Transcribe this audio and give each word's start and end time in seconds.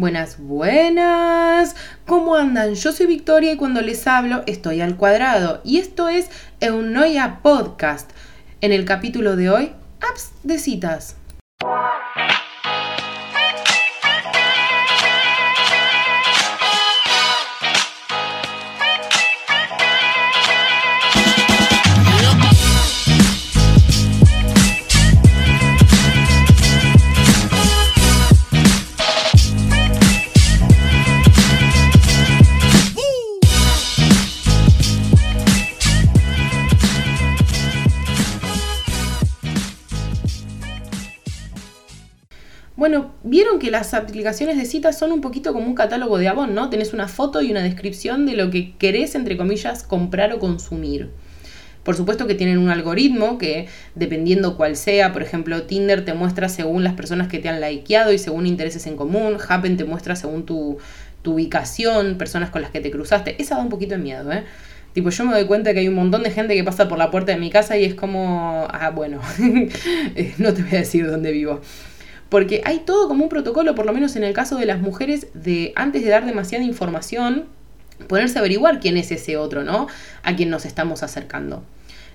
Buenas, 0.00 0.38
buenas. 0.38 1.76
¿Cómo 2.06 2.34
andan? 2.34 2.74
Yo 2.74 2.90
soy 2.90 3.04
Victoria 3.04 3.52
y 3.52 3.58
cuando 3.58 3.82
les 3.82 4.06
hablo 4.06 4.42
estoy 4.46 4.80
al 4.80 4.96
cuadrado. 4.96 5.60
Y 5.62 5.76
esto 5.76 6.08
es 6.08 6.30
Eunoia 6.60 7.40
Podcast. 7.42 8.10
En 8.62 8.72
el 8.72 8.86
capítulo 8.86 9.36
de 9.36 9.50
hoy, 9.50 9.72
apps 10.00 10.30
de 10.42 10.58
citas. 10.58 11.16
Bueno, 42.80 43.12
vieron 43.24 43.58
que 43.58 43.70
las 43.70 43.92
aplicaciones 43.92 44.56
de 44.56 44.64
citas 44.64 44.98
son 44.98 45.12
un 45.12 45.20
poquito 45.20 45.52
como 45.52 45.66
un 45.66 45.74
catálogo 45.74 46.16
de 46.16 46.28
Avon, 46.28 46.54
¿no? 46.54 46.70
Tenés 46.70 46.94
una 46.94 47.08
foto 47.08 47.42
y 47.42 47.50
una 47.50 47.62
descripción 47.62 48.24
de 48.24 48.32
lo 48.32 48.48
que 48.48 48.74
querés, 48.78 49.14
entre 49.14 49.36
comillas, 49.36 49.82
comprar 49.82 50.32
o 50.32 50.38
consumir. 50.38 51.10
Por 51.84 51.94
supuesto 51.94 52.26
que 52.26 52.34
tienen 52.34 52.56
un 52.56 52.70
algoritmo 52.70 53.36
que, 53.36 53.68
dependiendo 53.96 54.56
cuál 54.56 54.76
sea, 54.76 55.12
por 55.12 55.20
ejemplo, 55.20 55.64
Tinder 55.64 56.06
te 56.06 56.14
muestra 56.14 56.48
según 56.48 56.82
las 56.82 56.94
personas 56.94 57.28
que 57.28 57.38
te 57.38 57.50
han 57.50 57.60
likeado 57.60 58.14
y 58.14 58.18
según 58.18 58.46
intereses 58.46 58.86
en 58.86 58.96
común, 58.96 59.36
Happen 59.46 59.76
te 59.76 59.84
muestra 59.84 60.16
según 60.16 60.46
tu, 60.46 60.78
tu 61.20 61.34
ubicación, 61.34 62.16
personas 62.16 62.48
con 62.48 62.62
las 62.62 62.70
que 62.70 62.80
te 62.80 62.90
cruzaste. 62.90 63.36
Esa 63.42 63.56
da 63.56 63.62
un 63.62 63.68
poquito 63.68 63.94
de 63.94 64.00
miedo, 64.00 64.32
¿eh? 64.32 64.44
Tipo, 64.94 65.10
yo 65.10 65.24
me 65.26 65.32
doy 65.32 65.44
cuenta 65.44 65.74
que 65.74 65.80
hay 65.80 65.88
un 65.88 65.96
montón 65.96 66.22
de 66.22 66.30
gente 66.30 66.54
que 66.54 66.64
pasa 66.64 66.88
por 66.88 66.96
la 66.96 67.10
puerta 67.10 67.32
de 67.32 67.38
mi 67.38 67.50
casa 67.50 67.76
y 67.76 67.84
es 67.84 67.94
como, 67.94 68.66
ah, 68.70 68.88
bueno, 68.88 69.20
no 70.38 70.54
te 70.54 70.62
voy 70.62 70.76
a 70.76 70.78
decir 70.78 71.06
dónde 71.06 71.30
vivo. 71.30 71.60
Porque 72.30 72.62
hay 72.64 72.80
todo 72.80 73.08
como 73.08 73.24
un 73.24 73.28
protocolo, 73.28 73.74
por 73.74 73.84
lo 73.84 73.92
menos 73.92 74.16
en 74.16 74.24
el 74.24 74.32
caso 74.32 74.56
de 74.56 74.64
las 74.64 74.80
mujeres, 74.80 75.26
de 75.34 75.72
antes 75.76 76.02
de 76.02 76.08
dar 76.08 76.24
demasiada 76.24 76.64
información, 76.64 77.46
ponerse 78.08 78.38
a 78.38 78.40
averiguar 78.40 78.80
quién 78.80 78.96
es 78.96 79.10
ese 79.10 79.36
otro, 79.36 79.62
¿no? 79.62 79.88
A 80.22 80.34
quien 80.36 80.48
nos 80.48 80.64
estamos 80.64 81.02
acercando. 81.02 81.62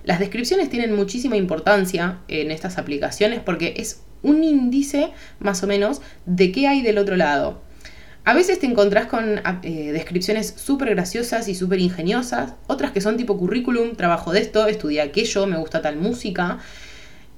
Las 0.04 0.18
descripciones 0.18 0.70
tienen 0.70 0.94
muchísima 0.94 1.36
importancia 1.36 2.18
en 2.28 2.50
estas 2.50 2.78
aplicaciones 2.78 3.40
porque 3.40 3.74
es 3.76 4.02
un 4.22 4.42
índice 4.42 5.12
más 5.38 5.62
o 5.62 5.66
menos 5.66 6.00
de 6.24 6.52
qué 6.52 6.66
hay 6.66 6.82
del 6.82 6.98
otro 6.98 7.16
lado. 7.16 7.60
A 8.24 8.34
veces 8.34 8.58
te 8.58 8.66
encontrás 8.66 9.06
con 9.06 9.40
eh, 9.62 9.92
descripciones 9.92 10.54
súper 10.56 10.90
graciosas 10.90 11.46
y 11.48 11.54
súper 11.54 11.78
ingeniosas, 11.78 12.54
otras 12.66 12.90
que 12.90 13.00
son 13.00 13.16
tipo 13.16 13.38
currículum, 13.38 13.94
trabajo 13.94 14.32
de 14.32 14.40
esto, 14.40 14.66
estudié 14.66 15.00
aquello, 15.00 15.46
me 15.46 15.56
gusta 15.58 15.80
tal 15.80 15.96
música, 15.96 16.58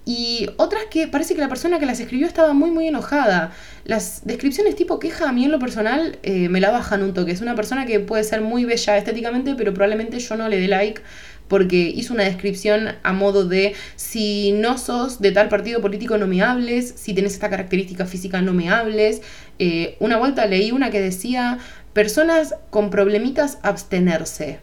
y 0.09 0.49
otras 0.57 0.85
que 0.91 1.07
parece 1.07 1.35
que 1.35 1.41
la 1.43 1.51
persona 1.51 1.79
que 1.79 1.85
las 1.85 2.01
escribió 2.01 2.27
estaba 2.27 2.55
muy, 2.55 2.71
muy 2.71 2.89
enojada. 2.89 3.53
Las 3.85 4.23
descripciones 4.25 4.75
tipo 4.75 4.99
queja 4.99 5.29
a 5.29 5.33
mí 5.33 5.45
en 5.45 5.51
lo 5.51 5.59
personal 5.59 6.19
eh, 6.23 6.49
me 6.49 6.63
la 6.63 6.71
bajan 6.71 7.03
un 7.03 7.13
toque. 7.13 7.31
Es 7.31 7.43
una 7.43 7.55
persona 7.55 7.85
que 7.85 8.01
puede 8.01 8.25
ser 8.25 8.41
muy 8.41 8.65
bella 8.65 8.97
estéticamente, 8.97 9.55
pero 9.55 9.75
probablemente 9.75 10.19
yo 10.19 10.35
no 10.39 10.49
le 10.49 10.59
dé 10.59 10.67
like 10.67 11.03
porque 11.47 11.93
hizo 11.95 12.15
una 12.15 12.25
descripción 12.25 12.95
a 13.03 13.13
modo 13.13 13.45
de 13.45 13.75
si 13.97 14.53
no 14.53 14.79
sos 14.79 15.21
de 15.21 15.31
tal 15.31 15.51
partido 15.51 15.83
político 15.83 16.17
no 16.17 16.27
me 16.27 16.41
hables, 16.41 16.95
si 16.97 17.13
tenés 17.13 17.35
esta 17.35 17.51
característica 17.51 18.07
física 18.07 18.41
no 18.41 18.55
me 18.55 18.71
hables. 18.71 19.21
Eh, 19.59 19.99
una 20.01 20.17
vuelta 20.17 20.47
leí 20.47 20.73
una 20.73 20.91
que 20.91 21.03
decía 21.03 21.59
personas 21.93 22.55
con 22.71 22.89
problemitas 22.89 23.59
abstenerse. 23.63 24.61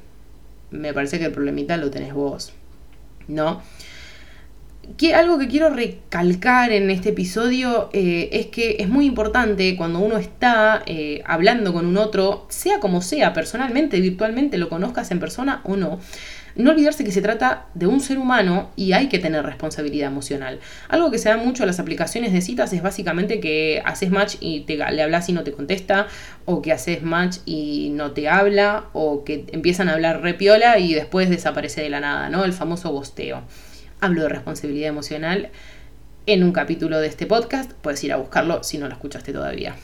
Me 0.72 0.92
parece 0.92 1.20
que 1.20 1.26
el 1.26 1.32
problemita 1.32 1.78
lo 1.78 1.92
tenés 1.92 2.16
vos, 2.16 2.52
¿no? 3.28 3.62
Algo 5.14 5.38
que 5.38 5.48
quiero 5.48 5.70
recalcar 5.70 6.72
en 6.72 6.90
este 6.90 7.10
episodio 7.10 7.90
eh, 7.94 8.30
es 8.32 8.48
que 8.48 8.78
es 8.80 8.90
muy 8.90 9.06
importante 9.06 9.76
cuando 9.76 10.00
uno 10.00 10.18
está 10.18 10.84
eh, 10.86 11.22
hablando 11.26 11.74
con 11.74 11.86
un 11.86 11.98
otro, 11.98 12.46
sea 12.50 12.80
como 12.80 13.02
sea, 13.02 13.34
personalmente, 13.34 14.00
virtualmente, 14.00 14.58
lo 14.58 14.70
conozcas 14.70 15.12
en 15.12 15.20
persona 15.20 15.62
o 15.64 15.76
no, 15.76 16.00
no 16.56 16.72
olvidarse 16.72 17.04
que 17.04 17.12
se 17.12 17.22
trata 17.22 17.68
de 17.74 17.88
un 17.88 18.00
ser 18.00 18.18
humano 18.18 18.72
y 18.76 18.94
hay 18.94 19.08
que 19.08 19.20
tener 19.20 19.46
responsabilidad 19.46 20.10
emocional. 20.10 20.60
Algo 20.88 21.12
que 21.12 21.18
se 21.18 21.30
da 21.30 21.38
mucho 21.38 21.64
a 21.64 21.66
las 21.66 21.80
aplicaciones 21.80 22.32
de 22.32 22.42
citas 22.42 22.72
es 22.74 22.82
básicamente 22.82 23.40
que 23.40 23.82
haces 23.86 24.10
match 24.10 24.36
y 24.40 24.62
te, 24.62 24.78
le 24.78 25.04
hablas 25.04 25.28
y 25.30 25.34
no 25.34 25.44
te 25.44 25.52
contesta, 25.52 26.08
o 26.46 26.62
que 26.62 26.72
haces 26.72 27.04
match 27.04 27.38
y 27.46 27.90
no 27.94 28.12
te 28.12 28.30
habla, 28.30 28.86
o 28.94 29.24
que 29.24 29.46
empiezan 29.52 29.90
a 29.90 29.94
hablar 29.94 30.22
repiola 30.22 30.80
y 30.80 30.94
después 30.94 31.30
desaparece 31.30 31.82
de 31.82 31.90
la 31.90 32.00
nada, 32.00 32.30
¿no? 32.30 32.46
El 32.46 32.54
famoso 32.54 32.92
bosteo 32.92 33.44
hablo 34.06 34.22
de 34.22 34.30
responsabilidad 34.30 34.90
emocional 34.90 35.50
en 36.28 36.44
un 36.44 36.52
capítulo 36.52 37.00
de 37.00 37.08
este 37.08 37.26
podcast. 37.26 37.72
Puedes 37.74 38.04
ir 38.04 38.14
a 38.14 38.18
buscarlo 38.18 38.64
si 38.64 38.78
no 38.78 38.88
lo 38.88 38.94
escuchaste 38.94 39.34
todavía. 39.34 39.76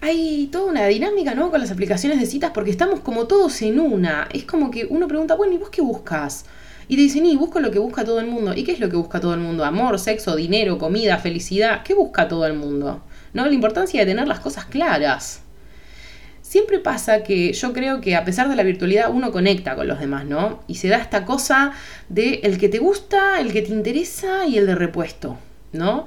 Hay 0.00 0.48
toda 0.52 0.70
una 0.70 0.86
dinámica, 0.86 1.34
¿no? 1.34 1.50
Con 1.50 1.60
las 1.60 1.70
aplicaciones 1.70 2.20
de 2.20 2.26
citas 2.26 2.52
porque 2.52 2.70
estamos 2.70 3.00
como 3.00 3.26
todos 3.26 3.60
en 3.62 3.80
una. 3.80 4.28
Es 4.32 4.44
como 4.44 4.70
que 4.70 4.86
uno 4.88 5.08
pregunta, 5.08 5.34
bueno, 5.34 5.54
¿y 5.54 5.58
vos 5.58 5.70
qué 5.70 5.80
buscas? 5.80 6.44
Y 6.88 6.96
te 6.96 7.02
dicen, 7.02 7.26
y 7.26 7.36
busco 7.36 7.58
lo 7.58 7.70
que 7.70 7.78
busca 7.78 8.04
todo 8.04 8.20
el 8.20 8.26
mundo. 8.26 8.52
¿Y 8.54 8.64
qué 8.64 8.72
es 8.72 8.80
lo 8.80 8.88
que 8.88 8.96
busca 8.96 9.18
todo 9.18 9.34
el 9.34 9.40
mundo? 9.40 9.64
Amor, 9.64 9.98
sexo, 9.98 10.36
dinero, 10.36 10.78
comida, 10.78 11.18
felicidad. 11.18 11.82
¿Qué 11.82 11.94
busca 11.94 12.28
todo 12.28 12.46
el 12.46 12.54
mundo? 12.54 13.02
¿No? 13.32 13.46
La 13.46 13.52
importancia 13.52 14.00
de 14.00 14.06
tener 14.06 14.28
las 14.28 14.40
cosas 14.40 14.66
claras 14.66 15.42
siempre 16.48 16.78
pasa 16.78 17.22
que 17.22 17.52
yo 17.52 17.74
creo 17.74 18.00
que 18.00 18.16
a 18.16 18.24
pesar 18.24 18.48
de 18.48 18.56
la 18.56 18.62
virtualidad 18.62 19.10
uno 19.12 19.32
conecta 19.32 19.76
con 19.76 19.86
los 19.86 20.00
demás, 20.00 20.24
¿no? 20.24 20.62
Y 20.66 20.76
se 20.76 20.88
da 20.88 20.96
esta 20.96 21.26
cosa 21.26 21.72
de 22.08 22.40
el 22.42 22.56
que 22.56 22.70
te 22.70 22.78
gusta, 22.78 23.38
el 23.38 23.52
que 23.52 23.60
te 23.60 23.70
interesa 23.70 24.46
y 24.46 24.56
el 24.56 24.66
de 24.66 24.74
repuesto, 24.74 25.38
¿no? 25.72 26.06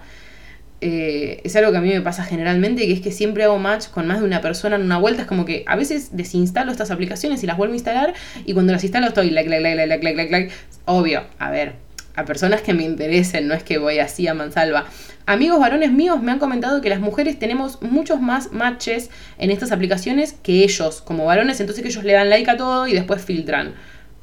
Eh, 0.83 1.41
es 1.43 1.55
algo 1.55 1.71
que 1.71 1.77
a 1.77 1.81
mí 1.81 1.89
me 1.89 2.01
pasa 2.01 2.23
generalmente, 2.23 2.87
que 2.87 2.93
es 2.93 3.01
que 3.01 3.11
siempre 3.11 3.43
hago 3.43 3.59
match 3.59 3.89
con 3.89 4.07
más 4.07 4.19
de 4.19 4.25
una 4.25 4.41
persona 4.41 4.77
en 4.77 4.81
una 4.81 4.97
vuelta. 4.97 5.21
Es 5.21 5.27
como 5.27 5.45
que 5.45 5.63
a 5.67 5.75
veces 5.75 6.17
desinstalo 6.17 6.71
estas 6.71 6.89
aplicaciones 6.89 7.43
y 7.43 7.45
las 7.45 7.55
vuelvo 7.55 7.73
a 7.73 7.75
instalar 7.75 8.13
y 8.43 8.53
cuando 8.53 8.73
las 8.73 8.83
instalo 8.83 9.05
estoy 9.05 9.29
like, 9.29 9.47
like, 9.47 9.61
like, 9.61 9.85
like, 9.85 10.03
like, 10.03 10.31
like, 10.31 10.51
Obvio, 10.85 11.23
a 11.37 11.51
ver, 11.51 11.75
a 12.15 12.25
personas 12.25 12.61
que 12.61 12.73
me 12.73 12.81
interesen, 12.81 13.47
no 13.47 13.53
es 13.53 13.61
que 13.61 13.77
voy 13.77 13.99
así 13.99 14.27
a 14.27 14.33
mansalva. 14.33 14.87
Amigos 15.25 15.59
varones 15.59 15.91
míos 15.91 16.21
me 16.21 16.31
han 16.31 16.39
comentado 16.39 16.81
que 16.81 16.89
las 16.89 16.99
mujeres 16.99 17.37
tenemos 17.37 17.81
muchos 17.81 18.19
más 18.21 18.51
matches 18.51 19.09
en 19.37 19.51
estas 19.51 19.71
aplicaciones 19.71 20.33
que 20.33 20.63
ellos 20.63 21.01
como 21.01 21.25
varones, 21.25 21.59
entonces 21.59 21.83
que 21.83 21.89
ellos 21.89 22.03
le 22.03 22.13
dan 22.13 22.29
like 22.29 22.49
a 22.49 22.57
todo 22.57 22.87
y 22.87 22.93
después 22.93 23.23
filtran. 23.23 23.75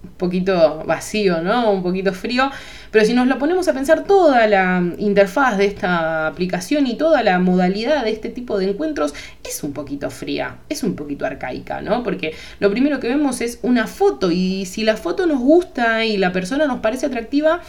Un 0.02 0.10
poquito 0.10 0.84
vacío, 0.86 1.42
¿no? 1.42 1.72
Un 1.72 1.82
poquito 1.82 2.12
frío. 2.12 2.50
Pero 2.90 3.04
si 3.04 3.14
nos 3.14 3.26
lo 3.26 3.38
ponemos 3.38 3.66
a 3.68 3.74
pensar, 3.74 4.04
toda 4.04 4.46
la 4.46 4.82
interfaz 4.98 5.58
de 5.58 5.66
esta 5.66 6.28
aplicación 6.28 6.86
y 6.86 6.96
toda 6.96 7.22
la 7.22 7.38
modalidad 7.38 8.04
de 8.04 8.12
este 8.12 8.28
tipo 8.28 8.58
de 8.58 8.70
encuentros 8.70 9.12
es 9.48 9.62
un 9.64 9.72
poquito 9.72 10.10
fría, 10.10 10.58
es 10.68 10.84
un 10.84 10.94
poquito 10.94 11.26
arcaica, 11.26 11.80
¿no? 11.80 12.04
Porque 12.04 12.34
lo 12.60 12.70
primero 12.70 13.00
que 13.00 13.08
vemos 13.08 13.40
es 13.40 13.58
una 13.62 13.86
foto 13.86 14.30
y 14.30 14.66
si 14.66 14.84
la 14.84 14.96
foto 14.96 15.26
nos 15.26 15.40
gusta 15.40 16.04
y 16.04 16.16
la 16.16 16.32
persona 16.32 16.66
nos 16.66 16.78
parece 16.78 17.06
atractiva, 17.06 17.60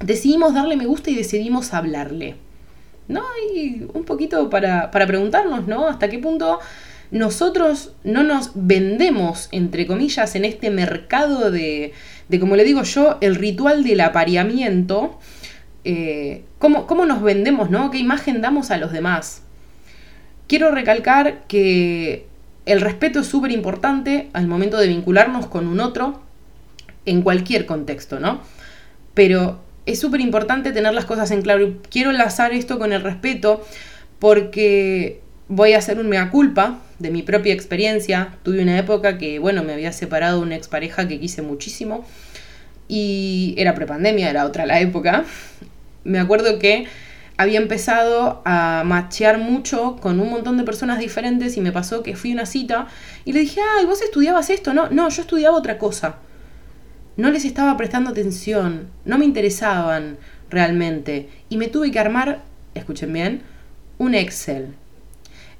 decidimos 0.00 0.54
darle 0.54 0.76
me 0.76 0.86
gusta 0.86 1.10
y 1.10 1.14
decidimos 1.14 1.72
hablarle. 1.74 2.36
¿No? 3.08 3.22
Y 3.54 3.86
un 3.92 4.04
poquito 4.04 4.48
para, 4.48 4.90
para 4.90 5.06
preguntarnos, 5.06 5.66
¿no? 5.66 5.88
¿Hasta 5.88 6.08
qué 6.08 6.18
punto 6.18 6.60
nosotros 7.10 7.92
no 8.04 8.22
nos 8.22 8.52
vendemos, 8.54 9.48
entre 9.52 9.86
comillas, 9.86 10.34
en 10.34 10.44
este 10.44 10.70
mercado 10.70 11.50
de, 11.50 11.92
de 12.28 12.40
como 12.40 12.56
le 12.56 12.64
digo 12.64 12.82
yo, 12.84 13.18
el 13.20 13.34
ritual 13.34 13.84
del 13.84 14.00
apareamiento? 14.00 15.18
Eh, 15.84 16.44
¿cómo, 16.58 16.86
¿Cómo 16.86 17.04
nos 17.06 17.22
vendemos, 17.22 17.70
no? 17.70 17.90
¿Qué 17.90 17.98
imagen 17.98 18.40
damos 18.40 18.70
a 18.70 18.78
los 18.78 18.92
demás? 18.92 19.42
Quiero 20.46 20.70
recalcar 20.70 21.42
que 21.48 22.26
el 22.66 22.80
respeto 22.80 23.20
es 23.20 23.26
súper 23.26 23.50
importante 23.50 24.28
al 24.32 24.46
momento 24.46 24.78
de 24.78 24.86
vincularnos 24.86 25.46
con 25.46 25.66
un 25.66 25.80
otro 25.80 26.22
en 27.04 27.22
cualquier 27.22 27.66
contexto, 27.66 28.20
¿no? 28.20 28.40
Pero 29.14 29.60
es 29.86 30.00
súper 30.00 30.20
importante 30.20 30.72
tener 30.72 30.94
las 30.94 31.04
cosas 31.04 31.30
en 31.30 31.42
claro. 31.42 31.74
Quiero 31.90 32.10
enlazar 32.10 32.52
esto 32.52 32.78
con 32.78 32.92
el 32.92 33.02
respeto 33.02 33.64
porque 34.18 35.20
voy 35.48 35.72
a 35.72 35.78
hacer 35.78 35.98
un 35.98 36.08
mea 36.08 36.30
culpa 36.30 36.78
de 36.98 37.10
mi 37.10 37.22
propia 37.22 37.52
experiencia. 37.52 38.36
Tuve 38.42 38.62
una 38.62 38.78
época 38.78 39.18
que, 39.18 39.38
bueno, 39.38 39.64
me 39.64 39.72
había 39.72 39.92
separado 39.92 40.38
de 40.38 40.46
una 40.46 40.56
expareja 40.56 41.08
que 41.08 41.18
quise 41.18 41.42
muchísimo 41.42 42.04
y 42.88 43.54
era 43.58 43.74
prepandemia, 43.74 44.30
era 44.30 44.46
otra 44.46 44.66
la 44.66 44.80
época. 44.80 45.24
Me 46.04 46.20
acuerdo 46.20 46.58
que 46.58 46.86
había 47.36 47.58
empezado 47.58 48.42
a 48.44 48.82
machear 48.84 49.38
mucho 49.38 49.96
con 49.96 50.20
un 50.20 50.30
montón 50.30 50.58
de 50.58 50.64
personas 50.64 50.98
diferentes 51.00 51.56
y 51.56 51.60
me 51.60 51.72
pasó 51.72 52.02
que 52.02 52.14
fui 52.14 52.30
a 52.30 52.34
una 52.34 52.46
cita 52.46 52.86
y 53.24 53.32
le 53.32 53.40
dije, 53.40 53.60
ay, 53.78 53.86
vos 53.86 54.00
estudiabas 54.02 54.50
esto, 54.50 54.74
no, 54.74 54.90
no, 54.90 55.08
yo 55.08 55.22
estudiaba 55.22 55.56
otra 55.56 55.78
cosa 55.78 56.16
no 57.16 57.30
les 57.30 57.44
estaba 57.44 57.76
prestando 57.76 58.10
atención, 58.10 58.88
no 59.04 59.18
me 59.18 59.24
interesaban 59.24 60.16
realmente 60.50 61.28
y 61.48 61.56
me 61.56 61.68
tuve 61.68 61.90
que 61.90 61.98
armar, 61.98 62.42
escuchen 62.74 63.12
bien, 63.12 63.42
un 63.98 64.14
Excel. 64.14 64.74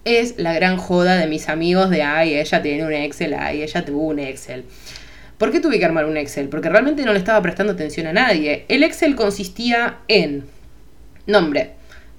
es 0.04 0.38
la 0.38 0.52
gran 0.52 0.76
joda 0.78 1.16
de 1.16 1.28
mis 1.28 1.48
amigos 1.48 1.90
de, 1.90 2.02
ay, 2.02 2.34
ella 2.34 2.62
tiene 2.62 2.84
un 2.84 2.92
Excel, 2.92 3.34
ay, 3.34 3.62
ella 3.62 3.84
tuvo 3.84 4.08
un 4.08 4.18
Excel. 4.18 4.64
¿Por 5.38 5.52
qué 5.52 5.60
tuve 5.60 5.78
que 5.78 5.84
armar 5.84 6.06
un 6.06 6.16
Excel? 6.16 6.48
Porque 6.48 6.68
realmente 6.68 7.04
no 7.04 7.12
le 7.12 7.18
estaba 7.18 7.40
prestando 7.42 7.72
atención 7.72 8.06
a 8.06 8.12
nadie. 8.12 8.64
El 8.68 8.82
Excel 8.82 9.14
consistía 9.16 9.98
en 10.08 10.44
nombre. 11.26 11.72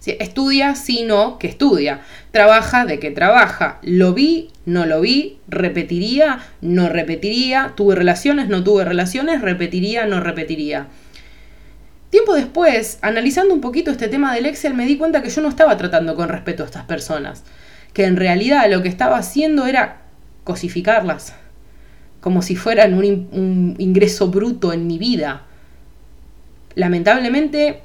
Estudia, 0.06 0.76
si 0.76 1.04
no, 1.04 1.40
que 1.40 1.48
estudia. 1.48 2.02
Trabaja, 2.32 2.86
de 2.86 3.00
que 3.00 3.12
trabaja. 3.12 3.80
Lo 3.82 4.14
vi, 4.14 4.50
no 4.66 4.86
lo 4.86 5.02
vi. 5.02 5.40
Repetiría, 5.48 6.40
no 6.62 6.90
repetiría. 6.90 7.74
Tuve 7.76 7.96
relaciones, 7.96 8.50
no 8.50 8.64
tuve 8.64 8.84
relaciones. 8.86 9.42
Repetiría, 9.42 10.06
no 10.06 10.20
repetiría. 10.20 10.88
Tiempo 12.10 12.36
después, 12.36 13.00
analizando 13.02 13.54
un 13.54 13.62
poquito 13.62 13.92
este 13.92 14.08
tema 14.08 14.36
del 14.36 14.46
Excel, 14.46 14.74
me 14.74 14.86
di 14.86 14.98
cuenta 14.98 15.24
que 15.24 15.30
yo 15.30 15.42
no 15.42 15.50
estaba 15.50 15.78
tratando 15.78 16.16
con 16.16 16.30
respeto 16.30 16.64
a 16.64 16.66
estas 16.66 16.86
personas. 16.86 17.44
Que 17.94 18.06
en 18.06 18.18
realidad 18.18 18.70
lo 18.70 18.84
que 18.84 18.90
estaba 18.90 19.18
haciendo 19.18 19.66
era 19.66 20.02
cosificarlas 20.44 21.34
como 22.24 22.42
si 22.42 22.56
fueran 22.56 22.94
un, 22.94 23.76
ingreso 23.78 24.30
bruto 24.30 24.72
en 24.72 24.88
mi 24.88 24.98
vida. 24.98 25.42
Lamentablemente, 26.74 27.82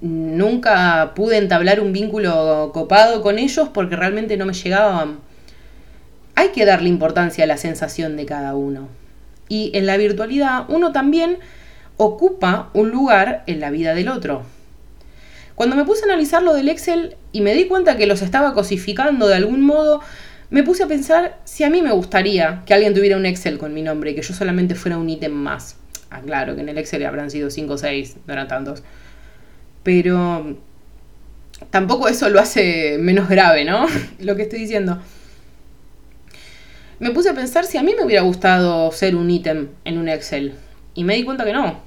nunca 0.00 1.12
pude 1.14 1.38
entablar 1.38 1.80
un 1.80 1.92
vínculo 1.92 2.70
copado 2.72 3.22
con 3.22 3.38
ellos 3.38 3.68
porque 3.68 3.96
realmente 3.96 4.36
no 4.36 4.46
me 4.46 4.52
llegaban. 4.52 5.18
Hay 6.34 6.48
que 6.50 6.64
darle 6.64 6.88
importancia 6.88 7.44
a 7.44 7.46
la 7.46 7.56
sensación 7.56 8.16
de 8.16 8.26
cada 8.26 8.54
uno. 8.54 8.88
Y 9.48 9.70
en 9.74 9.86
la 9.86 9.96
virtualidad 9.96 10.64
uno 10.68 10.92
también 10.92 11.38
ocupa 11.96 12.70
un 12.74 12.90
lugar 12.90 13.42
en 13.46 13.60
la 13.60 13.70
vida 13.70 13.94
del 13.94 14.08
otro. 14.08 14.42
Cuando 15.54 15.76
me 15.76 15.84
puse 15.84 16.02
a 16.02 16.06
analizar 16.06 16.42
lo 16.42 16.52
del 16.52 16.68
Excel 16.68 17.16
y 17.32 17.40
me 17.40 17.54
di 17.54 17.66
cuenta 17.66 17.96
que 17.96 18.06
los 18.06 18.20
estaba 18.20 18.52
cosificando 18.52 19.26
de 19.26 19.36
algún 19.36 19.62
modo, 19.62 20.02
me 20.50 20.62
puse 20.62 20.82
a 20.82 20.86
pensar 20.86 21.38
si 21.44 21.64
a 21.64 21.70
mí 21.70 21.80
me 21.80 21.92
gustaría 21.92 22.62
que 22.66 22.74
alguien 22.74 22.92
tuviera 22.92 23.16
un 23.16 23.24
Excel 23.24 23.56
con 23.56 23.72
mi 23.72 23.82
nombre 23.82 24.10
y 24.10 24.14
que 24.14 24.22
yo 24.22 24.34
solamente 24.34 24.74
fuera 24.74 24.98
un 24.98 25.08
ítem 25.08 25.32
más. 25.32 25.76
Ah, 26.10 26.20
claro, 26.20 26.54
que 26.54 26.60
en 26.60 26.68
el 26.68 26.76
Excel 26.76 27.04
habrán 27.06 27.30
sido 27.30 27.50
5 27.50 27.72
o 27.72 27.78
6, 27.78 28.16
no 28.26 28.32
eran 28.34 28.48
tantos. 28.48 28.82
Pero 29.86 30.56
tampoco 31.70 32.08
eso 32.08 32.28
lo 32.28 32.40
hace 32.40 32.98
menos 32.98 33.28
grave, 33.28 33.64
¿no? 33.64 33.86
lo 34.18 34.34
que 34.34 34.42
estoy 34.42 34.58
diciendo. 34.58 34.98
Me 36.98 37.12
puse 37.12 37.28
a 37.28 37.34
pensar 37.34 37.66
si 37.66 37.78
a 37.78 37.84
mí 37.84 37.94
me 37.96 38.04
hubiera 38.04 38.22
gustado 38.22 38.90
ser 38.90 39.14
un 39.14 39.30
ítem 39.30 39.68
en 39.84 39.98
un 39.98 40.08
Excel. 40.08 40.54
Y 40.94 41.04
me 41.04 41.14
di 41.14 41.22
cuenta 41.22 41.44
que 41.44 41.52
no. 41.52 41.80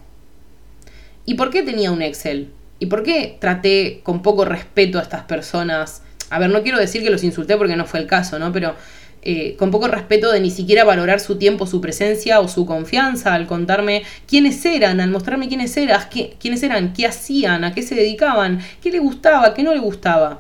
¿Y 1.26 1.34
por 1.34 1.50
qué 1.50 1.62
tenía 1.62 1.92
un 1.92 2.02
Excel? 2.02 2.54
¿Y 2.80 2.86
por 2.86 3.04
qué 3.04 3.36
traté 3.38 4.00
con 4.02 4.22
poco 4.22 4.46
respeto 4.46 4.98
a 4.98 5.02
estas 5.02 5.24
personas 5.24 6.02
a 6.30 6.40
ver, 6.40 6.50
no 6.50 6.62
quiero 6.62 6.78
decir 6.78 7.04
que 7.04 7.10
los 7.10 7.24
insulté 7.24 7.58
porque 7.58 7.76
no 7.76 7.86
fue 7.86 8.00
el 8.00 8.08
caso, 8.08 8.38
¿no? 8.38 8.52
Pero 8.52 8.76
eh, 9.22 9.56
con 9.58 9.70
poco 9.70 9.90
respeto 9.90 10.32
de 10.32 10.40
ni 10.40 10.50
siquiera 10.50 10.86
valorar 10.86 11.20
su 11.20 11.38
tiempo, 11.38 11.68
su 11.68 11.82
presencia 11.82 12.40
o 12.40 12.48
su 12.48 12.66
confianza 12.66 13.34
al 13.34 13.48
contarme 13.48 14.04
quiénes 14.26 14.66
eran, 14.66 15.02
al 15.02 15.10
mostrarme 15.10 15.50
quiénes 15.50 15.76
eran, 15.76 16.02
qué, 16.10 16.36
quiénes 16.40 16.64
eran, 16.64 16.94
qué 16.94 17.06
hacían, 17.06 17.64
a 17.66 17.74
qué 17.74 17.82
se 17.82 17.96
dedicaban, 17.96 18.60
qué 18.82 18.92
le 18.92 19.00
gustaba, 19.00 19.54
qué 19.54 19.64
no 19.64 19.74
le 19.74 19.80
gustaba. 19.80 20.40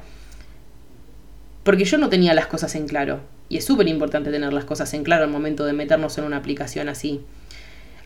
Porque 1.63 1.83
yo 1.83 1.97
no 1.97 2.09
tenía 2.09 2.33
las 2.33 2.47
cosas 2.47 2.73
en 2.75 2.87
claro. 2.87 3.19
Y 3.49 3.57
es 3.57 3.65
súper 3.65 3.87
importante 3.87 4.31
tener 4.31 4.53
las 4.53 4.63
cosas 4.63 4.93
en 4.93 5.03
claro 5.03 5.25
al 5.25 5.29
momento 5.29 5.65
de 5.65 5.73
meternos 5.73 6.17
en 6.17 6.23
una 6.23 6.37
aplicación 6.37 6.87
así. 6.87 7.21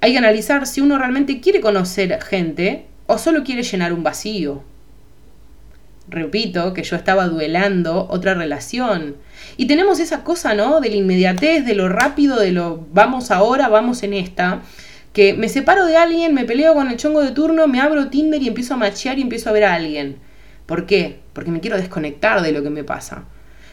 Hay 0.02 0.14
que 0.14 0.18
analizar 0.18 0.66
si 0.66 0.82
uno 0.82 0.98
realmente 0.98 1.40
quiere 1.40 1.62
conocer 1.62 2.20
gente 2.22 2.86
o 3.06 3.18
solo 3.18 3.44
quiere 3.44 3.64
llenar 3.64 3.94
un 3.94 4.04
vacío 4.04 4.64
repito, 6.08 6.74
que 6.74 6.84
yo 6.84 6.96
estaba 6.96 7.28
duelando 7.28 8.08
otra 8.10 8.34
relación. 8.34 9.16
Y 9.58 9.68
tenemos 9.68 10.00
esa 10.00 10.24
cosa, 10.24 10.54
¿no? 10.54 10.82
De 10.82 10.90
la 10.90 10.96
inmediatez, 10.96 11.66
de 11.66 11.76
lo 11.76 11.90
rápido, 11.90 12.40
de 12.40 12.52
lo 12.52 12.86
vamos 12.92 13.32
ahora, 13.32 13.70
vamos 13.70 14.04
en 14.04 14.14
esta. 14.14 14.62
Que 15.14 15.34
me 15.34 15.50
separo 15.50 15.86
de 15.86 15.98
alguien, 15.98 16.34
me 16.34 16.46
peleo 16.46 16.74
con 16.74 16.90
el 16.90 16.98
chongo 16.98 17.22
de 17.22 17.32
turno, 17.32 17.68
me 17.68 17.80
abro 17.80 18.10
Tinder 18.10 18.42
y 18.42 18.48
empiezo 18.48 18.74
a 18.74 18.78
machear 18.78 19.20
y 19.20 19.22
empiezo 19.22 19.50
a 19.50 19.54
ver 19.54 19.66
a 19.66 19.76
alguien. 19.76 20.18
¿Por 20.66 20.86
qué? 20.86 21.20
Porque 21.34 21.52
me 21.52 21.60
quiero 21.60 21.78
desconectar 21.78 22.42
de 22.42 22.52
lo 22.52 22.64
que 22.64 22.70
me 22.70 22.84
pasa. 22.84 23.26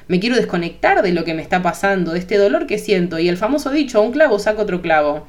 Me 0.08 0.20
quiero 0.20 0.36
desconectar 0.36 1.02
de 1.02 1.12
lo 1.12 1.24
que 1.24 1.34
me 1.34 1.42
está 1.42 1.62
pasando, 1.62 2.12
de 2.12 2.18
este 2.18 2.36
dolor 2.36 2.66
que 2.66 2.78
siento. 2.78 3.18
Y 3.18 3.28
el 3.28 3.36
famoso 3.36 3.70
dicho, 3.70 4.02
un 4.02 4.12
clavo 4.12 4.38
saca 4.38 4.62
otro 4.62 4.82
clavo. 4.82 5.26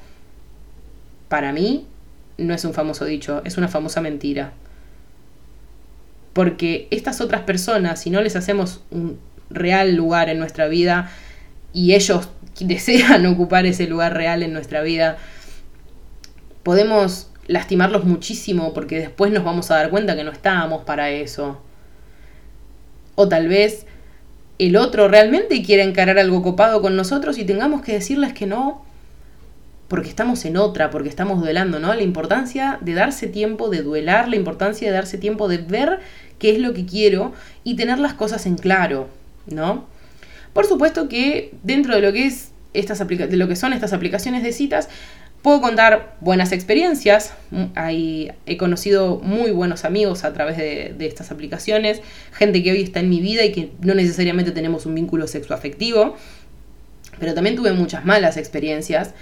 Para 1.30 1.54
mí, 1.54 1.88
no 2.38 2.54
es 2.54 2.66
un 2.66 2.74
famoso 2.74 3.06
dicho, 3.06 3.42
es 3.46 3.58
una 3.58 3.68
famosa 3.68 4.02
mentira 4.02 4.54
porque 6.34 6.88
estas 6.92 7.22
otras 7.22 7.42
personas, 7.42 8.02
si 8.02 8.10
no 8.10 8.22
les 8.22 8.36
hacemos 8.36 8.82
un 8.92 9.20
real 9.50 9.96
lugar 9.96 10.30
en 10.30 10.40
nuestra 10.40 10.68
vida 10.68 11.12
y 11.74 11.94
ellos 11.94 12.30
desean 12.60 13.26
ocupar 13.26 13.66
ese 13.66 13.88
lugar 13.88 14.14
real 14.14 14.44
en 14.44 14.54
nuestra 14.54 14.82
vida, 14.82 15.18
podemos 16.64 17.30
lastimarlos 17.48 18.06
muchísimo 18.06 18.74
porque 18.74 19.00
después 19.00 19.32
nos 19.32 19.44
vamos 19.44 19.72
a 19.72 19.76
dar 19.76 19.90
cuenta 19.90 20.16
que 20.16 20.24
no 20.24 20.32
estábamos 20.32 20.84
para 20.84 21.10
eso. 21.10 21.62
O 23.16 23.28
tal 23.28 23.48
vez 23.48 23.86
el 24.58 24.78
otro 24.78 25.08
realmente 25.08 25.62
quiere 25.64 25.84
encarar 25.84 26.20
algo 26.20 26.44
copado 26.44 26.82
con 26.82 26.96
nosotros 26.96 27.38
y 27.38 27.46
tengamos 27.46 27.82
que 27.82 27.94
decirles 27.94 28.34
que 28.34 28.46
no 28.46 28.86
porque 29.92 30.08
estamos 30.08 30.46
en 30.46 30.56
otra, 30.56 30.90
porque 30.90 31.10
estamos 31.10 31.42
duelando, 31.42 31.78
¿no? 31.78 31.94
La 31.94 32.02
importancia 32.02 32.80
de 32.80 32.94
darse 32.94 33.28
tiempo 33.28 33.68
de 33.68 33.82
duelar, 33.82 34.30
la 34.30 34.38
importancia 34.38 34.88
de 34.88 34.94
darse 34.94 35.18
tiempo 35.18 35.50
de 35.50 35.58
ver 35.58 36.00
qué 36.40 36.52
es 36.52 36.60
lo 36.60 36.74
que 36.74 36.86
quiero 36.86 37.34
y 37.66 37.76
tener 37.76 38.00
las 38.00 38.14
cosas 38.14 38.46
en 38.46 38.56
claro, 38.56 39.10
¿no? 39.48 39.86
Por 40.54 40.66
supuesto 40.66 41.10
que 41.10 41.54
dentro 41.64 41.94
de 41.94 42.00
lo 42.00 42.14
que 42.14 42.26
es 42.26 42.52
estas 42.74 43.06
de 43.06 43.36
lo 43.36 43.50
que 43.50 43.58
son 43.58 43.74
estas 43.74 43.92
aplicaciones 43.92 44.44
de 44.44 44.54
citas, 44.54 44.88
puedo 45.42 45.60
contar 45.60 46.16
buenas 46.22 46.54
experiencias. 46.54 47.34
he 47.76 48.58
conocido 48.58 49.20
muy 49.20 49.52
buenos 49.52 49.84
amigos 49.84 50.24
a 50.24 50.32
través 50.32 50.56
de, 50.56 50.96
de, 50.98 51.06
estas 51.06 51.32
aplicaciones, 51.32 52.02
gente 52.32 52.64
que 52.64 52.72
hoy 52.72 52.82
está 52.82 53.02
en 53.02 53.10
mi 53.10 53.20
vida 53.20 53.44
y 53.44 53.52
que 53.52 53.72
no 53.82 53.94
necesariamente 53.94 54.52
tenemos 54.52 54.86
un 54.86 54.96
vínculo 54.96 55.28
sexoafectivo, 55.28 56.16
pero 57.20 57.34
también 57.34 57.58
tuve 57.58 57.74
muchas 57.74 58.06
malas 58.06 58.38
experiencias 58.38 59.14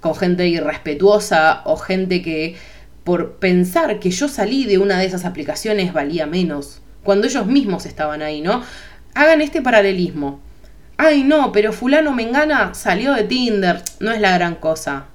con 0.00 0.14
gente 0.14 0.46
irrespetuosa 0.48 1.62
o 1.64 1.76
gente 1.76 2.22
que 2.22 2.56
por 3.04 3.36
pensar 3.36 4.00
que 4.00 4.10
yo 4.10 4.28
salí 4.28 4.64
de 4.64 4.78
una 4.78 4.98
de 4.98 5.06
esas 5.06 5.24
aplicaciones 5.24 5.92
valía 5.92 6.26
menos, 6.26 6.80
cuando 7.04 7.28
ellos 7.28 7.46
mismos 7.46 7.86
estaban 7.86 8.20
ahí, 8.20 8.40
¿no? 8.40 8.62
Hagan 9.14 9.40
este 9.40 9.62
paralelismo. 9.62 10.40
Ay, 10.96 11.22
no, 11.22 11.52
pero 11.52 11.72
fulano 11.72 12.12
Mengana 12.12 12.74
salió 12.74 13.14
de 13.14 13.24
Tinder, 13.24 13.82
no 14.00 14.10
es 14.10 14.20
la 14.20 14.32
gran 14.32 14.56
cosa. 14.56 15.06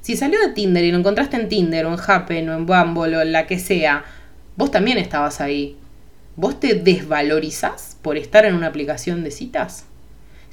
Si 0.00 0.16
salió 0.16 0.40
de 0.40 0.52
Tinder 0.52 0.84
y 0.84 0.90
lo 0.90 0.98
encontraste 0.98 1.36
en 1.36 1.48
Tinder 1.48 1.86
o 1.86 1.92
en 1.92 2.00
Happen 2.04 2.48
o 2.48 2.54
en 2.54 2.66
Bumble 2.66 3.16
o 3.16 3.22
en 3.22 3.32
la 3.32 3.46
que 3.46 3.58
sea, 3.58 4.04
vos 4.56 4.70
también 4.70 4.98
estabas 4.98 5.40
ahí. 5.40 5.78
¿Vos 6.36 6.58
te 6.58 6.74
desvalorizás 6.74 7.96
por 8.02 8.16
estar 8.16 8.44
en 8.44 8.54
una 8.54 8.66
aplicación 8.66 9.22
de 9.22 9.30
citas? 9.30 9.84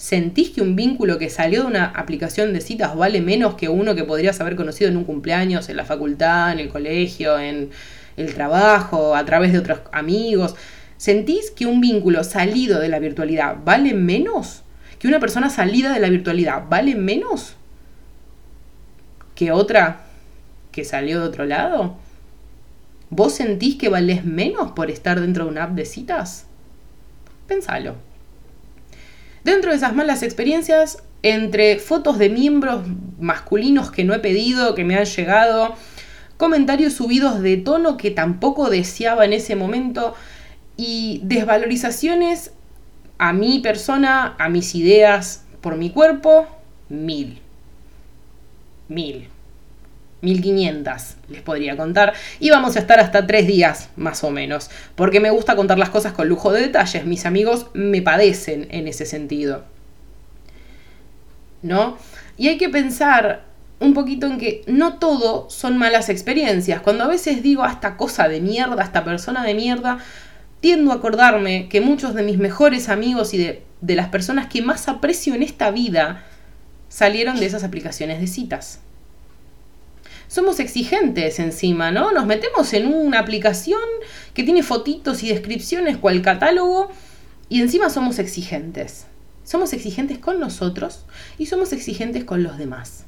¿Sentís 0.02 0.50
que 0.50 0.64
un 0.64 0.76
vínculo 0.76 1.20
que 1.20 1.30
salió 1.30 1.62
de 1.62 1.68
una 1.68 1.86
aplicación 1.86 2.54
de 2.54 2.62
citas 2.62 2.96
vale 2.96 3.22
menos 3.22 3.54
que 3.54 3.70
uno 3.70 3.94
que 3.94 4.04
podrías 4.04 4.42
haber 4.42 4.56
conocido 4.56 4.90
en 4.90 4.98
un 4.98 5.04
cumpleaños, 5.04 5.70
en 5.70 5.78
la 5.78 5.86
facultad, 5.86 6.52
en 6.54 6.58
el 6.58 6.70
colegio, 6.70 7.38
en 7.38 7.70
el 8.18 8.34
trabajo, 8.34 9.16
a 9.16 9.24
través 9.26 9.52
de 9.54 9.60
otros 9.60 9.82
amigos? 9.92 10.56
¿Sentís 10.98 11.52
que 11.52 11.68
un 11.68 11.82
vínculo 11.82 12.24
salido 12.24 12.80
de 12.80 12.90
la 12.90 12.98
virtualidad 12.98 13.58
vale 13.64 13.94
menos? 13.94 14.64
¿Que 14.98 15.08
una 15.08 15.20
persona 15.20 15.52
salida 15.52 15.94
de 15.94 16.00
la 16.00 16.10
virtualidad 16.10 16.64
vale 16.68 16.96
menos 16.96 17.54
que 19.36 19.52
otra 19.52 20.06
que 20.72 20.84
salió 20.84 21.20
de 21.20 21.28
otro 21.28 21.46
lado? 21.46 21.96
¿Vos 23.12 23.36
sentís 23.36 23.76
que 23.76 23.90
valés 23.90 24.26
menos 24.26 24.72
por 24.72 24.90
estar 24.90 25.22
dentro 25.22 25.46
de 25.46 25.52
una 25.52 25.66
app 25.66 25.74
de 25.74 25.86
citas? 25.86 26.48
Pensalo. 27.46 28.11
Dentro 29.44 29.72
de 29.72 29.78
esas 29.78 29.96
malas 29.96 30.24
experiencias, 30.24 31.04
entre 31.24 31.80
fotos 31.80 32.18
de 32.18 32.30
miembros 32.30 32.84
masculinos 33.20 33.92
que 33.92 34.04
no 34.04 34.14
he 34.14 34.20
pedido, 34.20 34.76
que 34.76 34.84
me 34.84 34.96
han 34.96 35.06
llegado, 35.06 35.76
comentarios 36.38 36.94
subidos 36.94 37.42
de 37.42 37.58
tono 37.58 37.98
que 37.98 38.12
tampoco 38.12 38.70
deseaba 38.70 39.26
en 39.26 39.34
ese 39.34 39.56
momento 39.56 40.16
y 40.78 41.22
desvalorizaciones 41.24 42.52
a 43.18 43.34
mi 43.34 43.60
persona, 43.60 44.36
a 44.40 44.50
mis 44.50 44.74
ideas, 44.74 45.46
por 45.62 45.76
mi 45.76 45.92
cuerpo, 45.92 46.48
mil. 46.90 47.40
Mil. 48.88 49.30
1500 50.22 51.16
les 51.30 51.42
podría 51.42 51.76
contar 51.76 52.14
y 52.40 52.50
vamos 52.50 52.76
a 52.76 52.80
estar 52.80 53.00
hasta 53.00 53.26
tres 53.28 53.48
días 53.48 53.90
más 53.96 54.24
o 54.24 54.32
menos 54.32 54.70
porque 54.96 55.20
me 55.20 55.32
gusta 55.32 55.56
contar 55.56 55.78
las 55.78 55.90
cosas 55.90 56.14
con 56.14 56.28
lujo 56.28 56.52
de 56.52 56.62
detalles 56.62 57.06
mis 57.06 57.26
amigos 57.26 57.68
me 57.74 58.02
padecen 58.02 58.68
en 58.72 58.88
ese 58.88 59.06
sentido 59.06 59.64
¿no? 61.62 61.98
y 62.38 62.48
hay 62.48 62.58
que 62.58 62.70
pensar 62.70 63.46
un 63.80 63.94
poquito 63.96 64.28
en 64.28 64.38
que 64.38 64.64
no 64.68 65.00
todo 65.00 65.50
son 65.50 65.78
malas 65.78 66.10
experiencias 66.10 66.82
cuando 66.82 67.04
a 67.04 67.08
veces 67.08 67.42
digo 67.42 67.64
a 67.64 67.72
esta 67.72 67.98
cosa 67.98 68.28
de 68.28 68.40
mierda, 68.40 68.82
a 68.82 68.86
esta 68.86 69.04
persona 69.04 69.44
de 69.44 69.56
mierda 69.56 69.98
tiendo 70.60 70.92
a 70.92 70.96
acordarme 70.96 71.68
que 71.68 71.82
muchos 71.82 72.14
de 72.14 72.22
mis 72.22 72.38
mejores 72.38 72.88
amigos 72.90 73.34
y 73.34 73.40
de, 73.40 73.64
de 73.82 73.96
las 73.96 74.10
personas 74.10 74.48
que 74.48 74.62
más 74.62 74.88
aprecio 74.88 75.34
en 75.34 75.42
esta 75.42 75.72
vida 75.72 76.24
salieron 76.88 77.40
de 77.40 77.48
esas 77.48 77.64
aplicaciones 77.64 78.22
de 78.22 78.28
citas. 78.28 78.80
Somos 80.32 80.62
exigentes 80.62 81.40
encima, 81.40 81.92
¿no? 81.92 82.14
Nos 82.14 82.26
metemos 82.26 82.72
en 82.72 82.88
una 82.88 83.20
aplicación 83.20 83.82
que 84.34 84.44
tiene 84.44 84.64
fotitos 84.64 85.24
y 85.24 85.28
descripciones 85.28 85.98
cual 85.98 86.22
catálogo 86.22 86.90
y 87.50 87.60
encima 87.60 87.90
somos 87.90 88.18
exigentes. 88.18 89.08
Somos 89.44 89.74
exigentes 89.74 90.20
con 90.20 90.40
nosotros 90.40 91.04
y 91.38 91.48
somos 91.48 91.74
exigentes 91.74 92.24
con 92.24 92.44
los 92.44 92.58
demás. 92.58 93.04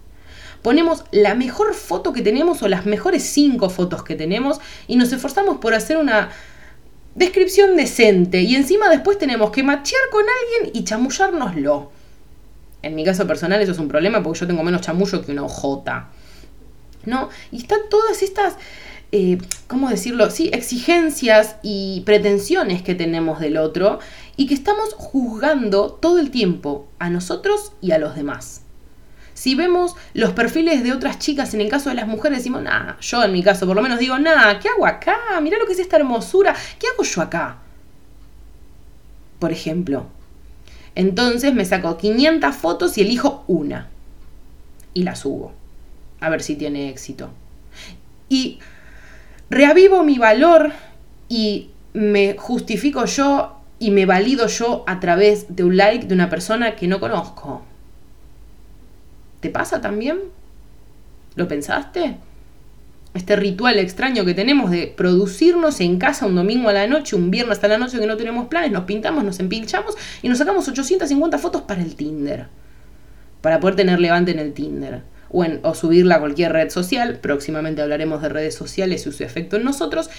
Ponemos 0.62 1.06
la 1.12 1.34
mejor 1.34 1.74
foto 1.76 2.12
que 2.12 2.24
tenemos 2.24 2.62
o 2.62 2.68
las 2.68 2.86
mejores 2.86 3.24
cinco 3.24 3.70
fotos 3.70 4.04
que 4.04 4.16
tenemos 4.16 4.60
y 4.90 4.98
nos 4.98 5.14
esforzamos 5.14 5.60
por 5.60 5.76
hacer 5.76 5.96
una 5.96 6.30
descripción 7.16 7.78
decente 7.78 8.42
y 8.42 8.58
encima 8.58 8.90
después 8.90 9.18
tenemos 9.18 9.50
que 9.52 9.64
machear 9.64 10.02
con 10.12 10.26
alguien 10.26 10.76
y 10.76 10.84
chamullárnoslo. 10.84 11.90
En 12.82 12.96
mi 12.96 13.06
caso 13.06 13.26
personal 13.26 13.62
eso 13.62 13.72
es 13.72 13.80
un 13.80 13.88
problema 13.88 14.22
porque 14.22 14.42
yo 14.42 14.48
tengo 14.48 14.62
menos 14.62 14.82
chamullo 14.82 15.26
que 15.26 15.32
una 15.32 15.44
ojota. 15.44 16.10
¿No? 17.06 17.30
Y 17.52 17.58
están 17.58 17.80
todas 17.90 18.22
estas, 18.22 18.56
eh, 19.12 19.38
¿cómo 19.68 19.90
decirlo? 19.90 20.30
Sí, 20.30 20.50
exigencias 20.54 21.58
y 21.62 22.02
pretensiones 22.06 22.82
que 22.82 22.96
tenemos 22.96 23.40
del 23.40 23.58
otro 23.58 24.00
y 24.38 24.48
que 24.48 24.54
estamos 24.54 24.94
juzgando 24.94 25.92
todo 25.92 26.20
el 26.20 26.32
tiempo 26.32 26.88
a 27.00 27.10
nosotros 27.10 27.74
y 27.82 27.92
a 27.92 27.98
los 27.98 28.16
demás. 28.16 28.62
Si 29.34 29.56
vemos 29.56 29.96
los 30.14 30.32
perfiles 30.32 30.84
de 30.84 30.94
otras 30.94 31.20
chicas, 31.20 31.54
en 31.54 31.62
el 31.62 31.70
caso 31.70 31.90
de 31.90 31.96
las 31.96 32.08
mujeres, 32.08 32.40
decimos, 32.40 32.62
nada, 32.62 32.98
yo 33.02 33.24
en 33.24 33.34
mi 33.34 33.44
caso 33.44 33.66
por 33.66 33.76
lo 33.76 33.82
menos 33.82 34.00
digo, 34.00 34.18
nada, 34.20 34.60
¿qué 34.60 34.70
hago 34.70 34.86
acá? 34.86 35.18
Mirá 35.42 35.58
lo 35.58 35.66
que 35.66 35.74
es 35.74 35.80
esta 35.80 35.98
hermosura, 35.98 36.56
¿qué 36.80 36.88
hago 36.88 37.04
yo 37.04 37.22
acá? 37.22 37.58
Por 39.40 39.52
ejemplo. 39.52 40.06
Entonces 40.96 41.54
me 41.54 41.66
saco 41.66 41.98
500 41.98 42.56
fotos 42.56 42.98
y 42.98 43.02
elijo 43.02 43.44
una. 43.48 43.90
Y 44.94 45.04
la 45.04 45.16
subo. 45.16 45.54
A 46.24 46.30
ver 46.30 46.42
si 46.42 46.56
tiene 46.56 46.90
éxito. 46.90 47.32
Y 48.30 48.60
reavivo 49.50 50.06
mi 50.06 50.18
valor 50.18 50.72
y 51.28 51.72
me 51.92 52.38
justifico 52.38 53.04
yo 53.04 53.58
y 53.78 53.92
me 53.92 54.06
valido 54.06 54.48
yo 54.48 54.86
a 54.88 55.02
través 55.02 55.54
de 55.54 55.66
un 55.66 55.76
like 55.76 56.08
de 56.08 56.14
una 56.14 56.30
persona 56.30 56.78
que 56.78 56.88
no 56.88 57.02
conozco. 57.02 57.64
¿Te 59.42 59.50
pasa 59.50 59.82
también? 59.82 60.18
¿Lo 61.36 61.50
pensaste? 61.50 62.16
Este 63.14 63.36
ritual 63.36 63.78
extraño 63.78 64.24
que 64.24 64.34
tenemos 64.34 64.72
de 64.72 64.88
producirnos 64.88 65.82
en 65.82 66.00
casa 66.00 66.26
un 66.26 66.36
domingo 66.36 66.70
a 66.70 66.74
la 66.74 66.88
noche, 66.88 67.18
un 67.18 67.32
viernes 67.32 67.62
a 67.62 67.68
la 67.68 67.78
noche 67.78 68.00
que 68.00 68.08
no 68.08 68.16
tenemos 68.16 68.48
planes, 68.48 68.72
nos 68.72 68.86
pintamos, 68.86 69.26
nos 69.26 69.42
empilchamos 69.42 69.98
y 70.22 70.30
nos 70.30 70.38
sacamos 70.38 70.70
850 70.70 71.38
fotos 71.38 71.64
para 71.64 71.82
el 71.82 71.98
Tinder. 71.98 72.48
Para 73.42 73.60
poder 73.60 73.76
tener 73.76 74.00
levante 74.00 74.32
en 74.32 74.40
el 74.40 74.54
Tinder. 74.54 75.12
O, 75.34 75.74
subirla 75.74 76.16
a 76.16 76.20
cualquier 76.20 76.54
red 76.54 76.70
social. 76.70 77.18
Próximamente 77.20 77.82
hablaremos 77.82 78.22
de 78.22 78.30
redes 78.30 78.56
sociales 78.56 79.06
y 79.06 79.12
su 79.12 79.24
efecto 79.24 79.58
en 79.58 79.64
nosotros. 79.64 80.10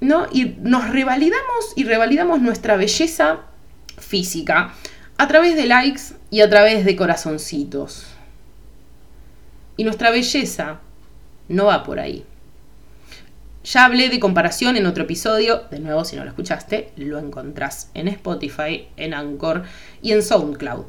¿no? 0.00 0.26
Y 0.32 0.56
nos 0.62 0.88
revalidamos 0.88 1.72
y 1.76 1.84
revalidamos 1.84 2.40
nuestra 2.40 2.76
belleza 2.76 3.40
física 3.98 4.72
a 5.16 5.28
través 5.28 5.56
de 5.56 5.66
likes 5.66 6.02
y 6.30 6.40
a 6.40 6.48
través 6.48 6.84
de 6.84 6.96
corazoncitos. 6.96 8.06
Y 9.76 9.84
nuestra 9.84 10.10
belleza 10.10 10.80
no 11.48 11.66
va 11.66 11.82
por 11.82 11.98
ahí. 11.98 12.24
Ya 13.64 13.86
hablé 13.86 14.10
de 14.10 14.20
comparación 14.20 14.76
en 14.76 14.86
otro 14.86 15.04
episodio, 15.04 15.64
de 15.70 15.78
nuevo 15.78 16.04
si 16.04 16.16
no 16.16 16.24
lo 16.24 16.30
escuchaste, 16.30 16.92
lo 16.96 17.18
encontrás 17.18 17.90
en 17.94 18.08
Spotify, 18.08 18.88
en 18.96 19.14
Anchor 19.14 19.64
y 20.02 20.12
en 20.12 20.22
SoundCloud. 20.22 20.84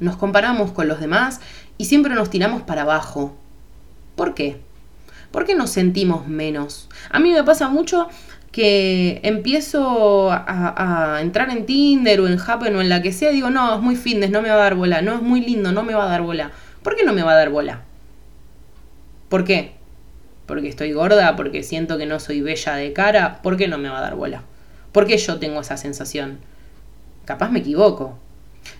Nos 0.00 0.16
comparamos 0.16 0.72
con 0.72 0.88
los 0.88 1.00
demás 1.00 1.40
y 1.78 1.86
siempre 1.86 2.14
nos 2.14 2.30
tiramos 2.30 2.62
para 2.62 2.82
abajo. 2.82 3.36
¿Por 4.16 4.34
qué? 4.34 4.60
¿Por 5.30 5.44
qué 5.44 5.54
nos 5.54 5.70
sentimos 5.70 6.28
menos? 6.28 6.88
A 7.10 7.18
mí 7.18 7.30
me 7.32 7.42
pasa 7.42 7.68
mucho 7.68 8.08
que 8.52 9.18
empiezo 9.24 10.30
a, 10.30 11.18
entrar 11.20 11.50
en 11.50 11.66
Tinder 11.66 12.20
o 12.20 12.28
en 12.28 12.38
Happen 12.38 12.76
o 12.76 12.80
en 12.80 12.88
la 12.88 13.02
que 13.02 13.10
sea, 13.10 13.30
digo, 13.30 13.50
no, 13.50 13.74
es 13.74 13.80
muy 13.80 13.96
fitness, 13.96 14.30
no 14.30 14.42
me 14.42 14.48
va 14.48 14.54
a 14.54 14.58
dar 14.58 14.76
bola, 14.76 15.02
no, 15.02 15.16
es 15.16 15.22
muy 15.22 15.40
lindo, 15.40 15.72
no 15.72 15.82
me 15.82 15.92
va 15.92 16.04
a 16.04 16.08
dar 16.08 16.22
bola. 16.22 16.52
¿Por 16.84 16.94
qué 16.94 17.02
no 17.04 17.12
me 17.12 17.24
va 17.24 17.32
a 17.32 17.36
dar 17.36 17.50
bola? 17.50 17.82
¿Por 19.28 19.42
qué? 19.44 19.72
Porque 20.46 20.68
estoy 20.68 20.92
gorda, 20.92 21.34
porque 21.34 21.64
siento 21.64 21.98
que 21.98 22.06
no 22.06 22.20
soy 22.20 22.42
bella 22.42 22.74
de 22.76 22.92
cara, 22.92 23.42
¿por 23.42 23.56
qué 23.56 23.66
no 23.66 23.78
me 23.78 23.88
va 23.88 23.98
a 23.98 24.02
dar 24.02 24.14
bola? 24.14 24.44
¿Por 24.92 25.08
qué 25.08 25.18
yo 25.18 25.40
tengo 25.40 25.60
esa 25.60 25.76
sensación? 25.76 26.38
Capaz 27.24 27.50
me 27.50 27.58
equivoco. 27.58 28.18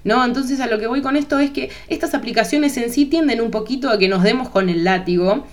¿No? 0.04 0.24
Entonces 0.24 0.60
a 0.60 0.66
lo 0.66 0.78
que 0.78 0.86
voy 0.86 1.02
con 1.02 1.16
esto 1.16 1.38
es 1.38 1.50
que 1.50 1.70
estas 1.88 2.14
aplicaciones 2.14 2.76
en 2.76 2.90
sí 2.90 3.06
tienden 3.06 3.40
un 3.40 3.50
poquito 3.50 3.88
a 3.90 3.98
que 3.98 4.08
nos 4.08 4.22
demos 4.22 4.48
con 4.48 4.68
el 4.68 4.84
látigo 4.84 5.44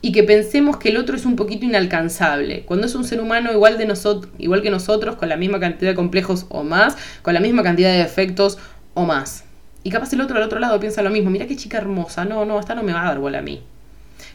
y 0.00 0.12
que 0.12 0.22
pensemos 0.22 0.76
que 0.76 0.90
el 0.90 0.98
otro 0.98 1.16
es 1.16 1.26
un 1.26 1.34
poquito 1.34 1.64
inalcanzable. 1.64 2.62
Cuando 2.62 2.86
es 2.86 2.94
un 2.94 3.04
ser 3.04 3.20
humano 3.20 3.52
igual, 3.52 3.78
de 3.78 3.92
igual 4.38 4.62
que 4.62 4.70
nosotros, 4.70 5.16
con 5.16 5.28
la 5.28 5.36
misma 5.36 5.58
cantidad 5.58 5.90
de 5.90 5.96
complejos 5.96 6.46
o 6.48 6.62
más, 6.62 6.96
con 7.22 7.34
la 7.34 7.40
misma 7.40 7.62
cantidad 7.64 7.90
de 7.90 7.98
defectos 7.98 8.58
o 8.94 9.04
más. 9.04 9.44
Y 9.82 9.90
capaz 9.90 10.12
el 10.12 10.20
otro 10.20 10.36
al 10.36 10.44
otro 10.44 10.60
lado 10.60 10.78
piensa 10.78 11.02
lo 11.02 11.10
mismo, 11.10 11.30
mira 11.30 11.46
qué 11.46 11.56
chica 11.56 11.78
hermosa, 11.78 12.24
no, 12.24 12.44
no, 12.44 12.60
esta 12.60 12.74
no 12.74 12.82
me 12.82 12.92
va 12.92 13.02
a 13.02 13.06
dar 13.06 13.18
bola 13.18 13.38
a 13.38 13.42
mí. 13.42 13.62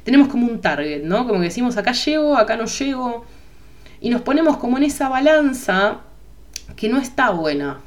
Tenemos 0.04 0.28
como 0.28 0.48
un 0.48 0.60
target, 0.62 1.04
¿no? 1.04 1.26
Como 1.28 1.40
que 1.40 1.46
decimos, 1.46 1.78
acá 1.78 1.94
llego, 1.94 2.38
acá 2.38 2.58
no 2.58 2.66
llego. 2.66 3.26
Y 4.02 4.10
nos 4.10 4.22
ponemos 4.22 4.58
como 4.58 4.78
en 4.78 4.84
esa 4.84 5.10
balanza 5.10 6.00
que 6.76 6.90
no 6.90 7.00
está 7.00 7.30
buena. 7.30 7.80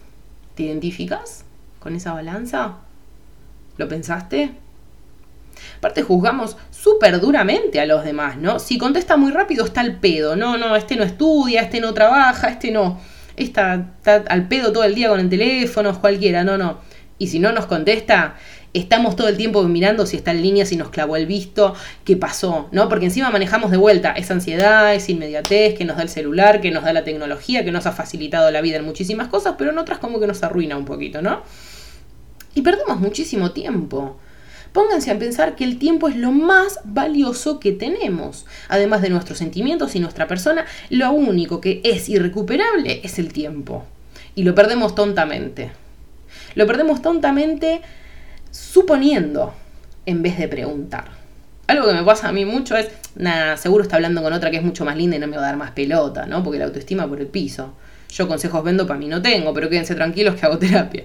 ¿Te 0.55 0.63
identificas 0.63 1.44
con 1.85 1.95
esa 1.95 2.15
balanza? 2.15 2.79
¿Lo 3.77 3.87
pensaste? 3.87 4.53
Aparte 5.79 6.03
juzgamos 6.03 6.57
súper 6.71 7.21
duramente 7.21 7.79
a 7.79 7.85
los 7.85 8.05
demás, 8.05 8.39
¿no? 8.39 8.59
Si 8.59 8.79
contesta 8.79 9.19
muy 9.19 9.31
rápido 9.31 9.67
está 9.67 9.83
al 9.83 10.01
pedo, 10.01 10.35
no, 10.35 10.57
no, 10.57 10.75
este 10.77 10.97
no 10.97 11.05
estudia, 11.05 11.61
este 11.61 11.81
no 11.81 11.93
trabaja, 11.93 12.49
este 12.49 12.71
no, 12.71 12.99
está, 13.37 13.93
está 13.99 14.25
al 14.29 14.49
pedo 14.49 14.73
todo 14.73 14.85
el 14.85 14.95
día 14.95 15.11
con 15.11 15.21
el 15.21 15.29
teléfono, 15.29 16.01
cualquiera, 16.01 16.43
no, 16.43 16.57
no. 16.57 16.79
Y 17.19 17.27
si 17.27 17.39
no 17.39 17.53
nos 17.53 17.67
contesta, 17.67 18.37
estamos 18.73 19.15
todo 19.15 19.29
el 19.29 19.37
tiempo 19.37 19.63
mirando 19.65 20.07
si 20.07 20.17
está 20.17 20.31
en 20.31 20.41
línea, 20.41 20.65
si 20.65 20.77
nos 20.77 20.89
clavó 20.89 21.17
el 21.17 21.27
visto, 21.27 21.75
qué 22.05 22.17
pasó, 22.17 22.69
¿no? 22.73 22.89
Porque 22.89 23.05
encima 23.05 23.31
manejamos 23.31 23.71
de 23.71 23.77
vuelta 23.77 24.13
esa 24.13 24.33
ansiedad, 24.33 24.95
esa 24.95 25.13
inmediatez 25.13 25.77
que 25.77 25.85
nos 25.85 25.99
da 25.99 26.03
el 26.03 26.09
celular, 26.09 26.63
que 26.63 26.71
nos 26.71 26.83
da 26.83 26.95
la 26.95 27.05
tecnología, 27.05 27.63
que 27.63 27.73
nos 27.73 27.85
ha 27.85 27.93
facilitado 27.93 28.51
la 28.51 28.63
vida 28.63 28.79
en 28.79 28.87
muchísimas 28.87 29.29
cosas, 29.29 29.57
pero 29.59 29.71
en 29.71 29.79
otras 29.79 29.99
como 29.99 30.19
que 30.19 30.27
nos 30.27 30.43
arruina 30.43 30.79
un 30.79 30.87
poquito, 30.87 31.21
¿no? 31.21 31.43
Y 32.55 32.63
perdemos 32.63 33.01
muchísimo 33.01 33.51
tiempo. 33.51 34.17
Pónganse 34.73 35.13
a 35.13 35.19
pensar 35.19 35.55
que 35.55 35.65
el 35.65 35.79
tiempo 35.79 36.09
es 36.09 36.17
lo 36.17 36.33
más 36.33 36.81
valioso 36.85 37.61
que 37.61 37.73
tenemos. 37.73 38.45
Además 38.69 39.03
de 39.03 39.11
nuestros 39.11 39.39
sentimientos 39.39 39.95
y 39.95 40.01
nuestra 40.01 40.27
persona, 40.27 40.67
lo 40.91 41.13
único 41.13 41.61
que 41.61 41.81
es 41.85 42.09
irrecuperable 42.09 43.01
es 43.05 43.19
el 43.21 43.33
tiempo. 43.33 43.85
Y 44.35 44.43
lo 44.43 44.55
perdemos 44.55 44.95
tontamente. 44.97 45.71
Lo 46.57 46.67
perdemos 46.67 47.03
tontamente 47.03 47.83
suponiendo 48.51 49.55
en 50.07 50.23
vez 50.23 50.39
de 50.39 50.49
preguntar. 50.49 51.11
Algo 51.67 51.87
que 51.87 51.95
me 51.95 52.03
pasa 52.03 52.29
a 52.29 52.33
mí 52.33 52.45
mucho 52.45 52.77
es, 52.77 52.89
nada, 53.15 53.57
seguro 53.57 53.85
está 53.85 53.97
hablando 53.97 54.23
con 54.23 54.33
otra 54.33 54.51
que 54.51 54.59
es 54.59 54.63
mucho 54.63 54.85
más 54.85 54.97
linda 54.97 55.17
y 55.17 55.21
no 55.21 55.27
me 55.27 55.37
va 55.37 55.43
a 55.45 55.47
dar 55.47 55.57
más 55.57 55.71
pelota, 55.71 56.27
¿no? 56.27 56.43
Porque 56.43 56.59
la 56.59 56.67
autoestima 56.67 57.09
por 57.09 57.21
el 57.21 57.29
piso. 57.29 57.75
Yo 58.11 58.29
consejos 58.29 58.63
vendo 58.63 58.87
para 58.87 58.99
mí 58.99 59.07
no 59.07 59.23
tengo, 59.23 59.55
pero 59.55 59.71
quédense 59.71 59.95
tranquilos 59.95 60.35
que 60.35 60.47
hago 60.47 60.59
terapia. 60.59 61.05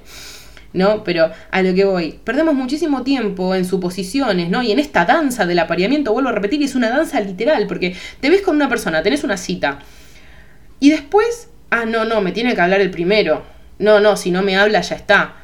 ¿No? 0.73 1.03
Pero 1.03 1.31
a 1.51 1.61
lo 1.61 1.73
que 1.73 1.85
voy, 1.85 2.19
perdemos 2.23 2.53
muchísimo 2.53 3.03
tiempo 3.03 3.55
en 3.55 3.65
suposiciones, 3.65 4.49
¿no? 4.49 4.61
Y 4.61 4.71
en 4.71 4.79
esta 4.79 5.05
danza 5.05 5.45
del 5.45 5.59
apareamiento, 5.59 6.13
vuelvo 6.13 6.29
a 6.29 6.33
repetir, 6.33 6.61
es 6.63 6.75
una 6.75 6.89
danza 6.89 7.19
literal, 7.21 7.67
porque 7.67 7.95
te 8.19 8.29
ves 8.29 8.41
con 8.41 8.55
una 8.55 8.69
persona, 8.69 9.01
tenés 9.01 9.23
una 9.23 9.37
cita, 9.37 9.79
y 10.79 10.91
después, 10.91 11.49
ah, 11.71 11.85
no, 11.85 12.05
no, 12.05 12.21
me 12.21 12.31
tiene 12.31 12.55
que 12.55 12.61
hablar 12.61 12.81
el 12.81 12.91
primero, 12.91 13.43
no, 13.79 13.99
no, 13.99 14.15
si 14.15 14.31
no 14.31 14.41
me 14.41 14.57
habla 14.57 14.81
ya 14.81 14.95
está. 14.95 15.35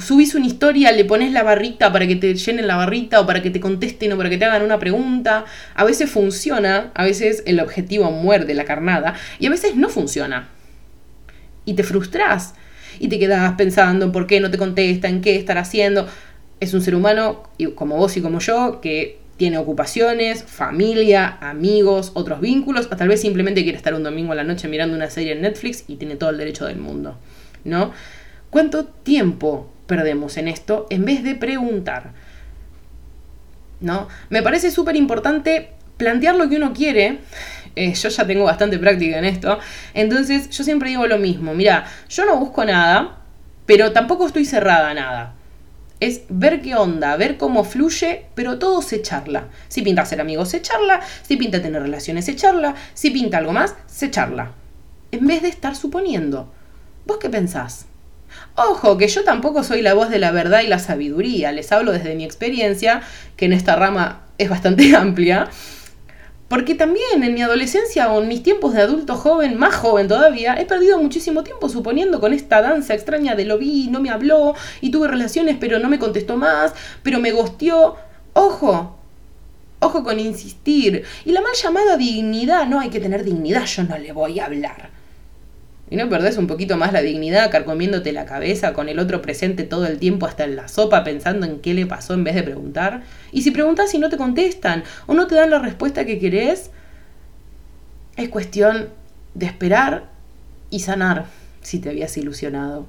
Subís 0.00 0.34
una 0.34 0.46
historia, 0.46 0.90
le 0.90 1.04
pones 1.04 1.32
la 1.32 1.42
barrita 1.42 1.92
para 1.92 2.06
que 2.06 2.16
te 2.16 2.34
llenen 2.34 2.66
la 2.66 2.76
barrita 2.76 3.20
o 3.20 3.26
para 3.26 3.42
que 3.42 3.50
te 3.50 3.60
contesten 3.60 4.12
o 4.12 4.16
para 4.16 4.30
que 4.30 4.38
te 4.38 4.46
hagan 4.46 4.62
una 4.62 4.78
pregunta. 4.78 5.44
A 5.74 5.84
veces 5.84 6.10
funciona, 6.10 6.90
a 6.94 7.04
veces 7.04 7.42
el 7.44 7.60
objetivo 7.60 8.10
muerde 8.10 8.54
la 8.54 8.64
carnada 8.64 9.14
y 9.38 9.46
a 9.46 9.50
veces 9.50 9.76
no 9.76 9.90
funciona. 9.90 10.48
Y 11.66 11.74
te 11.74 11.82
frustras 11.82 12.54
y 13.02 13.08
te 13.08 13.18
quedas 13.18 13.52
pensando 13.54 14.04
en 14.04 14.12
por 14.12 14.28
qué 14.28 14.38
no 14.38 14.48
te 14.48 14.58
contesta, 14.58 15.08
en 15.08 15.22
qué 15.22 15.34
estar 15.34 15.58
haciendo. 15.58 16.06
Es 16.60 16.72
un 16.72 16.82
ser 16.82 16.94
humano, 16.94 17.42
como 17.74 17.96
vos 17.96 18.16
y 18.16 18.22
como 18.22 18.38
yo, 18.38 18.80
que 18.80 19.18
tiene 19.36 19.58
ocupaciones, 19.58 20.44
familia, 20.44 21.36
amigos, 21.40 22.12
otros 22.14 22.40
vínculos, 22.40 22.88
o 22.92 22.96
tal 22.96 23.08
vez 23.08 23.20
simplemente 23.20 23.64
quiere 23.64 23.76
estar 23.76 23.92
un 23.94 24.04
domingo 24.04 24.30
a 24.30 24.36
la 24.36 24.44
noche 24.44 24.68
mirando 24.68 24.94
una 24.94 25.10
serie 25.10 25.32
en 25.32 25.40
Netflix 25.40 25.82
y 25.88 25.96
tiene 25.96 26.14
todo 26.14 26.30
el 26.30 26.38
derecho 26.38 26.64
del 26.64 26.78
mundo, 26.78 27.18
¿no? 27.64 27.90
¿Cuánto 28.50 28.84
tiempo 28.84 29.68
perdemos 29.88 30.36
en 30.36 30.46
esto 30.46 30.86
en 30.88 31.04
vez 31.04 31.24
de 31.24 31.34
preguntar? 31.34 32.12
¿No? 33.80 34.06
Me 34.30 34.44
parece 34.44 34.70
súper 34.70 34.94
importante 34.94 35.70
plantear 35.96 36.36
lo 36.36 36.48
que 36.48 36.54
uno 36.54 36.72
quiere 36.72 37.18
Eh, 37.76 37.94
yo 37.94 38.08
ya 38.08 38.26
tengo 38.26 38.44
bastante 38.44 38.78
práctica 38.78 39.18
en 39.18 39.24
esto. 39.24 39.58
Entonces 39.94 40.50
yo 40.50 40.64
siempre 40.64 40.90
digo 40.90 41.06
lo 41.06 41.18
mismo. 41.18 41.54
Mira, 41.54 41.84
yo 42.08 42.24
no 42.24 42.36
busco 42.36 42.64
nada, 42.64 43.18
pero 43.66 43.92
tampoco 43.92 44.26
estoy 44.26 44.44
cerrada 44.44 44.90
a 44.90 44.94
nada. 44.94 45.34
Es 46.00 46.22
ver 46.28 46.60
qué 46.62 46.74
onda, 46.74 47.16
ver 47.16 47.36
cómo 47.36 47.62
fluye, 47.64 48.26
pero 48.34 48.58
todo 48.58 48.82
se 48.82 49.02
charla. 49.02 49.48
Si 49.68 49.82
pinta 49.82 50.04
ser 50.04 50.20
amigo, 50.20 50.44
se 50.44 50.60
charla. 50.60 51.00
Si 51.22 51.36
pinta 51.36 51.62
tener 51.62 51.80
relaciones, 51.82 52.24
se 52.24 52.34
charla. 52.34 52.74
Si 52.94 53.10
pinta 53.10 53.38
algo 53.38 53.52
más, 53.52 53.76
se 53.86 54.10
charla. 54.10 54.52
En 55.12 55.26
vez 55.26 55.42
de 55.42 55.48
estar 55.48 55.76
suponiendo. 55.76 56.52
¿Vos 57.06 57.18
qué 57.18 57.30
pensás? 57.30 57.86
Ojo, 58.54 58.98
que 58.98 59.08
yo 59.08 59.24
tampoco 59.24 59.64
soy 59.64 59.82
la 59.82 59.94
voz 59.94 60.10
de 60.10 60.18
la 60.18 60.30
verdad 60.30 60.60
y 60.60 60.66
la 60.66 60.78
sabiduría, 60.78 61.52
les 61.52 61.72
hablo 61.72 61.92
desde 61.92 62.14
mi 62.14 62.24
experiencia, 62.24 63.02
que 63.36 63.46
en 63.46 63.52
esta 63.52 63.76
rama 63.76 64.22
es 64.38 64.48
bastante 64.48 64.94
amplia, 64.96 65.48
porque 66.52 66.74
también 66.74 67.22
en 67.22 67.32
mi 67.32 67.40
adolescencia 67.40 68.12
o 68.12 68.20
en 68.20 68.28
mis 68.28 68.42
tiempos 68.42 68.74
de 68.74 68.82
adulto 68.82 69.16
joven, 69.16 69.56
más 69.56 69.74
joven 69.74 70.06
todavía, 70.06 70.54
he 70.60 70.66
perdido 70.66 71.00
muchísimo 71.00 71.42
tiempo 71.42 71.70
suponiendo 71.70 72.20
con 72.20 72.34
esta 72.34 72.60
danza 72.60 72.92
extraña 72.92 73.34
de 73.34 73.46
lo 73.46 73.56
vi, 73.56 73.88
no 73.88 74.00
me 74.00 74.10
habló, 74.10 74.54
y 74.82 74.90
tuve 74.90 75.08
relaciones 75.08 75.56
pero 75.58 75.78
no 75.78 75.88
me 75.88 75.98
contestó 75.98 76.36
más, 76.36 76.74
pero 77.02 77.20
me 77.20 77.32
gosteó. 77.32 77.96
Ojo, 78.34 78.98
ojo 79.80 80.04
con 80.04 80.20
insistir. 80.20 81.04
Y 81.24 81.32
la 81.32 81.40
mal 81.40 81.54
llamada 81.54 81.96
dignidad, 81.96 82.66
no 82.66 82.80
hay 82.80 82.90
que 82.90 83.00
tener 83.00 83.24
dignidad, 83.24 83.64
yo 83.64 83.84
no 83.84 83.96
le 83.96 84.12
voy 84.12 84.38
a 84.38 84.44
hablar. 84.44 84.90
Y 85.92 85.96
no 85.96 86.08
perdés 86.08 86.38
un 86.38 86.46
poquito 86.46 86.78
más 86.78 86.94
la 86.94 87.02
dignidad 87.02 87.50
carcomiéndote 87.50 88.12
la 88.12 88.24
cabeza 88.24 88.72
con 88.72 88.88
el 88.88 88.98
otro 88.98 89.20
presente 89.20 89.64
todo 89.64 89.86
el 89.86 89.98
tiempo 89.98 90.24
hasta 90.24 90.44
en 90.44 90.56
la 90.56 90.66
sopa 90.66 91.04
pensando 91.04 91.44
en 91.44 91.60
qué 91.60 91.74
le 91.74 91.84
pasó 91.84 92.14
en 92.14 92.24
vez 92.24 92.34
de 92.34 92.42
preguntar. 92.42 93.02
Y 93.30 93.42
si 93.42 93.50
preguntas 93.50 93.92
y 93.92 93.98
no 93.98 94.08
te 94.08 94.16
contestan 94.16 94.84
o 95.06 95.12
no 95.12 95.26
te 95.26 95.34
dan 95.34 95.50
la 95.50 95.58
respuesta 95.58 96.06
que 96.06 96.18
querés, 96.18 96.70
es 98.16 98.28
cuestión 98.30 98.88
de 99.34 99.44
esperar 99.44 100.04
y 100.70 100.80
sanar 100.80 101.26
si 101.60 101.78
te 101.78 101.90
habías 101.90 102.16
ilusionado. 102.16 102.86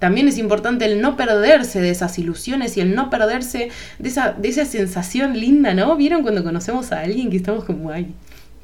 También 0.00 0.26
es 0.26 0.38
importante 0.38 0.86
el 0.86 1.00
no 1.00 1.16
perderse 1.16 1.80
de 1.80 1.90
esas 1.90 2.18
ilusiones 2.18 2.76
y 2.76 2.80
el 2.80 2.96
no 2.96 3.10
perderse 3.10 3.70
de 4.00 4.08
esa, 4.08 4.32
de 4.32 4.48
esa 4.48 4.64
sensación 4.64 5.38
linda, 5.38 5.72
¿no? 5.72 5.94
¿Vieron 5.94 6.22
cuando 6.22 6.42
conocemos 6.42 6.90
a 6.90 7.02
alguien 7.02 7.30
que 7.30 7.36
estamos 7.36 7.64
como, 7.64 7.92
ay, 7.92 8.12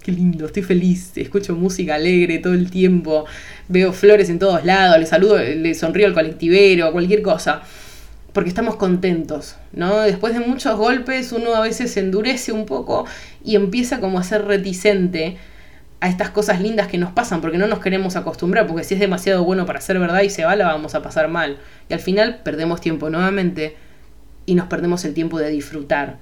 qué 0.02 0.12
lindo, 0.12 0.46
estoy 0.46 0.62
feliz, 0.62 1.12
escucho 1.16 1.54
música 1.54 1.94
alegre 1.94 2.38
todo 2.38 2.54
el 2.54 2.70
tiempo, 2.70 3.24
veo 3.68 3.92
flores 3.92 4.28
en 4.30 4.38
todos 4.38 4.64
lados, 4.64 4.98
le 4.98 5.06
saludo, 5.06 5.38
le 5.38 5.74
sonrío 5.74 6.06
al 6.06 6.14
colectivero, 6.14 6.92
cualquier 6.92 7.22
cosa, 7.22 7.62
porque 8.32 8.48
estamos 8.48 8.76
contentos, 8.76 9.56
¿no? 9.72 10.00
Después 10.00 10.34
de 10.34 10.40
muchos 10.40 10.76
golpes 10.76 11.32
uno 11.32 11.54
a 11.54 11.60
veces 11.60 11.92
se 11.92 12.00
endurece 12.00 12.52
un 12.52 12.66
poco 12.66 13.06
y 13.44 13.56
empieza 13.56 14.00
como 14.00 14.18
a 14.18 14.22
ser 14.22 14.44
reticente 14.44 15.36
a 16.00 16.08
estas 16.08 16.30
cosas 16.30 16.60
lindas 16.60 16.88
que 16.88 16.98
nos 16.98 17.12
pasan, 17.12 17.40
porque 17.40 17.58
no 17.58 17.68
nos 17.68 17.78
queremos 17.78 18.16
acostumbrar, 18.16 18.66
porque 18.66 18.82
si 18.82 18.94
es 18.94 19.00
demasiado 19.00 19.44
bueno 19.44 19.66
para 19.66 19.80
ser 19.80 20.00
verdad 20.00 20.22
y 20.22 20.30
se 20.30 20.44
va, 20.44 20.56
la 20.56 20.66
vamos 20.66 20.96
a 20.96 21.02
pasar 21.02 21.28
mal. 21.28 21.58
Y 21.88 21.94
al 21.94 22.00
final 22.00 22.40
perdemos 22.42 22.80
tiempo 22.80 23.08
nuevamente 23.08 23.76
y 24.44 24.56
nos 24.56 24.66
perdemos 24.66 25.04
el 25.04 25.14
tiempo 25.14 25.38
de 25.38 25.50
disfrutar, 25.50 26.18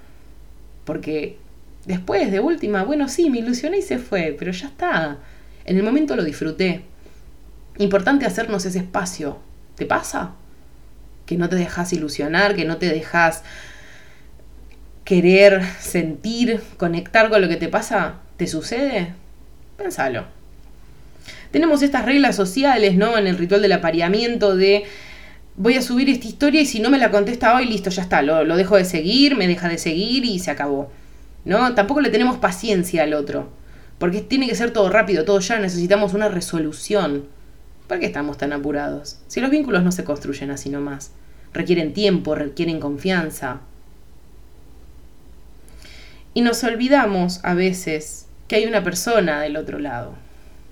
porque 0.85 1.39
Después, 1.87 2.31
de 2.31 2.41
última, 2.41 2.85
bueno, 2.85 3.09
sí, 3.09 3.31
me 3.31 3.39
ilusioné 3.39 3.79
y 3.79 3.83
se 3.83 3.99
fue, 3.99 4.37
pero 4.39 4.53
ya 4.53 4.69
está. 4.69 5.19
En 5.65 5.77
el 5.77 5.83
momento 5.83 6.17
lo 6.17 6.25
disfruté. 6.25 6.83
Importante 7.79 8.27
hacernos 8.27 8.67
ese 8.67 8.79
espacio. 8.79 9.39
¿Te 9.77 9.87
pasa? 9.87 10.33
Que 11.25 11.37
no 11.37 11.49
te 11.49 11.57
dejas 11.57 11.93
ilusionar, 11.93 12.55
que 12.55 12.65
no 12.65 12.77
te 12.77 12.91
dejas 12.91 13.43
querer, 15.05 15.63
sentir, 15.81 16.61
conectar 16.77 17.31
con 17.31 17.41
lo 17.41 17.49
que 17.49 17.57
te 17.57 17.69
pasa. 17.69 18.17
¿Te 18.37 18.47
sucede? 18.47 19.15
Pensalo. 19.77 20.27
Tenemos 21.51 21.83
estas 21.83 22.05
reglas 22.05 22.37
sociales, 22.37 22.97
¿no? 22.97 23.17
En 23.17 23.27
el 23.27 23.39
ritual 23.39 23.63
del 23.63 23.73
apareamiento 23.73 24.55
de 24.55 24.85
voy 25.57 25.75
a 25.77 25.83
subir 25.83 26.09
esta 26.09 26.27
historia 26.27 26.61
y 26.61 26.67
si 26.67 26.81
no 26.81 26.91
me 26.91 26.99
la 26.99 27.11
contesta 27.11 27.55
hoy, 27.55 27.67
listo, 27.67 27.91
ya 27.91 28.03
está, 28.03 28.23
lo, 28.23 28.45
lo 28.45 28.57
dejo 28.57 28.77
de 28.77 28.85
seguir, 28.85 29.37
me 29.37 29.49
deja 29.49 29.69
de 29.69 29.79
seguir 29.79 30.25
y 30.25 30.39
se 30.39 30.51
acabó. 30.51 30.91
¿No? 31.45 31.75
Tampoco 31.75 32.01
le 32.01 32.11
tenemos 32.11 32.39
paciencia 32.39 33.03
al 33.03 33.15
otro, 33.15 33.49
porque 33.99 34.21
tiene 34.21 34.49
que 34.49 34.55
ser 34.55 34.73
todo 34.73 34.91
rápido, 34.91 35.25
todo 35.25 35.41
ya, 35.41 35.59
necesitamos 35.59 36.15
una 36.15 36.29
resolución. 36.29 37.25
¿Por 37.87 37.99
qué 37.99 38.07
estamos 38.07 38.39
tan 38.39 38.53
apurados? 38.53 39.19
Si 39.27 39.41
los 39.41 39.51
vínculos 39.51 39.83
no 39.83 39.93
se 39.93 40.05
construyen 40.05 40.51
así 40.51 40.71
nomás, 40.71 41.13
requieren 41.53 41.93
tiempo, 41.93 42.35
requieren 42.35 42.81
confianza. 42.81 43.61
Y 46.33 46.43
nos 46.43 46.63
olvidamos 46.63 47.41
a 47.45 47.55
veces 47.55 48.27
que 48.47 48.57
hay 48.57 48.67
una 48.67 48.85
persona 48.85 49.41
del 49.41 49.57
otro 49.57 49.79
lado, 49.79 50.15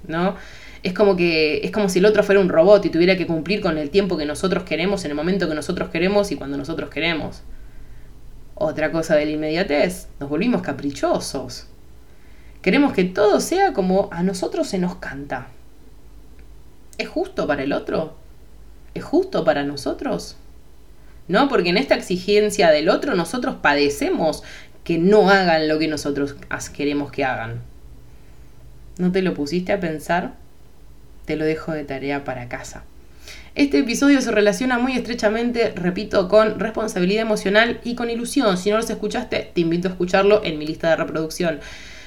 ¿no? 0.07 0.37
Es 0.85 0.93
como 0.93 1.17
que 1.17 1.61
es 1.65 1.73
como 1.73 1.89
si 1.89 1.99
el 1.99 2.07
otro 2.07 2.23
fuera 2.23 2.41
un 2.41 2.49
robot 2.49 2.87
y 2.87 2.91
tuviera 2.91 3.17
que 3.17 3.27
cumplir 3.27 3.61
con 3.61 3.79
el 3.79 3.91
tiempo 3.91 4.17
que 4.17 4.25
nosotros 4.25 4.63
queremos 4.63 5.05
en 5.05 5.11
el 5.11 5.17
momento 5.17 5.49
que 5.49 5.55
nosotros 5.55 5.89
queremos 5.89 6.31
y 6.31 6.37
cuando 6.37 6.57
nosotros 6.57 6.89
queremos. 6.91 7.43
Otra 8.61 8.91
cosa 8.91 9.15
de 9.15 9.25
la 9.25 9.31
inmediatez, 9.31 10.09
nos 10.19 10.29
volvimos 10.29 10.63
caprichosos. 10.63 11.67
Queremos 12.61 12.93
que 12.93 13.05
todo 13.05 13.41
sea 13.41 13.73
como 13.73 14.09
a 14.11 14.25
nosotros 14.25 14.67
se 14.67 14.79
nos 14.79 14.97
canta. 14.97 15.47
¿Es 16.99 17.09
justo 17.09 17.47
para 17.47 17.63
el 17.63 17.73
otro? 17.73 18.17
¿Es 18.95 19.05
justo 19.05 19.45
para 19.45 19.63
nosotros? 19.63 20.37
¿No? 21.29 21.49
Porque 21.49 21.69
en 21.69 21.77
esta 21.77 21.95
exigencia 21.95 22.71
del 22.73 22.89
otro 22.89 23.15
nosotros 23.15 23.55
padecemos 23.63 24.43
que 24.83 24.99
no 24.99 25.31
hagan 25.31 25.69
lo 25.69 25.79
que 25.79 25.87
nosotros 25.87 26.35
queremos 26.75 27.13
que 27.13 27.25
hagan. 27.25 27.61
¿No 28.99 29.13
te 29.13 29.23
lo 29.23 29.35
pusiste 29.35 29.73
a 29.73 29.79
pensar? 29.79 30.35
Te 31.27 31.37
lo 31.37 31.45
dejo 31.45 31.71
de 31.71 31.85
tarea 31.85 32.25
para 32.25 32.49
casa. 32.49 32.83
Este 33.59 33.79
episodio 33.81 34.21
se 34.21 34.31
relaciona 34.31 34.79
muy 34.79 34.93
estrechamente, 34.93 35.73
repito, 35.75 36.29
con 36.29 36.61
responsabilidad 36.61 37.23
emocional 37.23 37.81
y 37.83 37.97
con 37.97 38.09
ilusión. 38.09 38.57
Si 38.57 38.71
no 38.71 38.77
los 38.77 38.89
escuchaste, 38.89 39.51
te 39.53 39.63
invito 39.63 39.89
a 39.89 39.91
escucharlo 39.91 40.43
en 40.45 40.61
mi 40.61 40.67
lista 40.69 40.91
de 40.91 40.95
reproducción. 40.95 41.59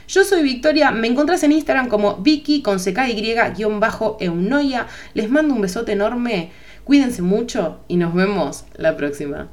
Yo 0.08 0.24
soy 0.24 0.44
Victoria, 0.44 0.92
me 0.92 1.08
encontrás 1.08 1.44
en 1.44 1.52
Instagram 1.52 1.90
como 1.90 2.16
Vicky 2.16 2.62
con 2.62 2.80
CKY-eunoia. 2.80 4.88
Les 5.14 5.30
mando 5.30 5.54
un 5.54 5.60
besote 5.60 5.92
enorme, 5.92 6.52
cuídense 6.86 7.22
mucho 7.22 7.82
y 7.90 7.98
nos 7.98 8.14
vemos 8.14 8.64
la 8.78 8.96
próxima. 8.96 9.50